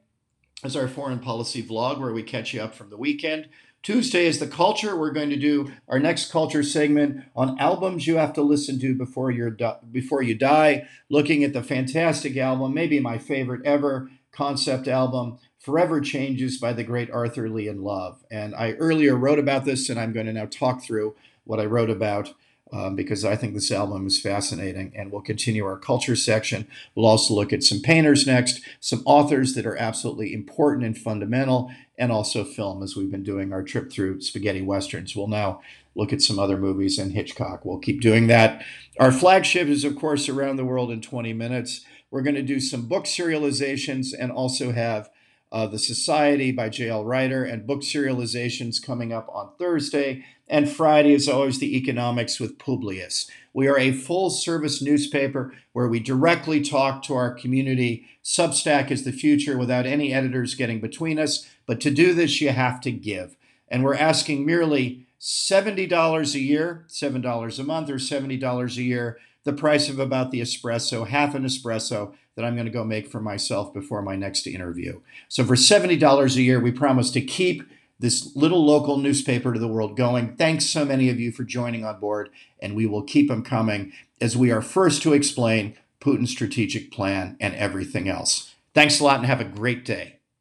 is 0.63 0.77
our 0.77 0.87
foreign 0.87 1.19
policy 1.19 1.61
vlog 1.61 1.99
where 1.99 2.13
we 2.13 2.23
catch 2.23 2.53
you 2.53 2.61
up 2.61 2.73
from 2.73 2.91
the 2.91 2.95
weekend. 2.95 3.49
Tuesday 3.81 4.25
is 4.25 4.39
the 4.39 4.47
culture. 4.47 4.97
We're 4.97 5.11
going 5.11 5.29
to 5.29 5.37
do 5.37 5.71
our 5.87 5.99
next 5.99 6.31
culture 6.31 6.63
segment 6.63 7.23
on 7.35 7.57
albums 7.59 8.07
you 8.07 8.17
have 8.17 8.33
to 8.33 8.41
listen 8.41 8.79
to 8.79 8.93
before 8.93 9.31
you 9.31 9.55
before 9.91 10.21
you 10.21 10.35
die. 10.35 10.87
Looking 11.09 11.43
at 11.43 11.53
the 11.53 11.63
fantastic 11.63 12.35
album, 12.35 12.73
maybe 12.73 12.99
my 12.99 13.17
favorite 13.17 13.65
ever 13.65 14.09
concept 14.31 14.87
album, 14.87 15.39
Forever 15.59 16.01
Changes 16.01 16.57
by 16.57 16.73
the 16.73 16.83
great 16.83 17.09
Arthur 17.09 17.49
Lee 17.49 17.67
and 17.67 17.81
Love. 17.81 18.23
And 18.29 18.53
I 18.53 18.73
earlier 18.73 19.15
wrote 19.15 19.39
about 19.39 19.65
this, 19.65 19.89
and 19.89 19.99
I'm 19.99 20.13
going 20.13 20.25
to 20.25 20.33
now 20.33 20.45
talk 20.45 20.83
through 20.83 21.15
what 21.45 21.59
I 21.59 21.65
wrote 21.65 21.89
about 21.89 22.33
um, 22.71 22.95
because 22.95 23.25
I 23.25 23.35
think 23.35 23.53
this 23.53 23.71
album 23.71 24.05
is 24.05 24.21
fascinating. 24.21 24.93
And 24.95 25.11
we'll 25.11 25.21
continue 25.21 25.65
our 25.65 25.77
culture 25.77 26.15
section. 26.15 26.67
We'll 26.95 27.05
also 27.05 27.33
look 27.33 27.51
at 27.51 27.63
some 27.63 27.81
painters 27.81 28.27
next, 28.27 28.61
some 28.79 29.01
authors 29.05 29.53
that 29.55 29.65
are 29.65 29.77
absolutely 29.77 30.33
important 30.33 30.85
and 30.85 30.97
fundamental, 30.97 31.71
and 31.97 32.11
also 32.11 32.43
film 32.43 32.83
as 32.83 32.95
we've 32.95 33.11
been 33.11 33.23
doing 33.23 33.51
our 33.51 33.63
trip 33.63 33.91
through 33.91 34.21
spaghetti 34.21 34.61
westerns. 34.61 35.15
We'll 35.15 35.27
now 35.27 35.61
look 35.95 36.13
at 36.13 36.21
some 36.21 36.39
other 36.39 36.57
movies 36.57 36.97
and 36.97 37.11
Hitchcock. 37.11 37.65
We'll 37.65 37.79
keep 37.79 38.01
doing 38.01 38.27
that. 38.27 38.63
Our 38.99 39.11
flagship 39.11 39.67
is, 39.67 39.83
of 39.83 39.95
course, 39.95 40.29
Around 40.29 40.57
the 40.57 40.65
World 40.65 40.91
in 40.91 41.01
20 41.01 41.33
Minutes. 41.33 41.85
We're 42.11 42.21
going 42.21 42.35
to 42.35 42.41
do 42.41 42.59
some 42.59 42.87
book 42.87 43.05
serializations 43.05 44.07
and 44.17 44.31
also 44.31 44.71
have 44.71 45.09
uh, 45.51 45.67
The 45.67 45.79
Society 45.79 46.51
by 46.51 46.69
J.L. 46.69 47.03
Ryder 47.03 47.43
and 47.43 47.67
book 47.67 47.81
serializations 47.81 48.83
coming 48.83 49.11
up 49.11 49.27
on 49.33 49.51
Thursday. 49.57 50.23
And 50.49 50.67
Friday 50.67 51.13
is 51.13 51.29
always 51.29 51.59
the 51.59 51.77
economics 51.77 52.39
with 52.39 52.57
Publius. 52.57 53.29
We 53.53 53.67
are 53.67 53.77
a 53.77 53.91
full 53.91 54.31
service 54.31 54.81
newspaper 54.81 55.53
where 55.73 55.87
we 55.87 55.99
directly 55.99 56.61
talk 56.61 57.03
to 57.03 57.13
our 57.13 57.33
community. 57.33 58.07
Substack 58.23 58.89
is 58.89 59.03
the 59.03 59.11
future 59.11 59.57
without 59.57 59.85
any 59.85 60.11
editors 60.11 60.55
getting 60.55 60.81
between 60.81 61.19
us. 61.19 61.47
But 61.67 61.79
to 61.81 61.91
do 61.91 62.13
this, 62.13 62.41
you 62.41 62.49
have 62.49 62.81
to 62.81 62.91
give. 62.91 63.37
And 63.67 63.83
we're 63.83 63.95
asking 63.95 64.43
merely 64.45 65.05
$70 65.21 66.33
a 66.33 66.39
year, 66.39 66.85
$7 66.89 67.59
a 67.59 67.63
month, 67.63 67.89
or 67.89 67.95
$70 67.95 68.77
a 68.77 68.81
year, 68.81 69.19
the 69.43 69.53
price 69.53 69.87
of 69.87 69.99
about 69.99 70.31
the 70.31 70.41
espresso, 70.41 71.07
half 71.07 71.35
an 71.35 71.43
espresso 71.43 72.13
that 72.35 72.45
I'm 72.45 72.55
going 72.55 72.65
to 72.65 72.71
go 72.71 72.83
make 72.83 73.07
for 73.07 73.19
myself 73.19 73.73
before 73.73 74.01
my 74.01 74.15
next 74.15 74.47
interview. 74.47 75.01
So 75.27 75.43
for 75.43 75.55
$70 75.55 76.35
a 76.35 76.41
year, 76.41 76.59
we 76.59 76.71
promise 76.71 77.11
to 77.11 77.21
keep 77.21 77.63
this 77.99 78.35
little 78.35 78.65
local 78.65 78.97
newspaper 78.97 79.53
to 79.53 79.59
the 79.59 79.67
world 79.67 79.97
going. 79.97 80.35
Thanks 80.35 80.65
so 80.65 80.85
many 80.85 81.09
of 81.09 81.19
you 81.19 81.31
for 81.31 81.43
joining 81.43 81.83
on 81.83 81.99
board, 81.99 82.29
and 82.59 82.75
we 82.75 82.85
will 82.85 83.03
keep 83.03 83.27
them 83.27 83.43
coming 83.43 83.91
as 84.21 84.37
we 84.37 84.51
are 84.51 84.61
first 84.61 85.01
to 85.03 85.13
explain 85.13 85.75
Putin's 85.99 86.31
strategic 86.31 86.91
plan 86.91 87.35
and 87.39 87.53
everything 87.55 88.07
else. 88.07 88.55
Thanks 88.73 88.99
a 88.99 89.03
lot 89.03 89.17
and 89.17 89.25
have 89.25 89.41
a 89.41 89.45
great 89.45 89.83
day. 89.83 90.18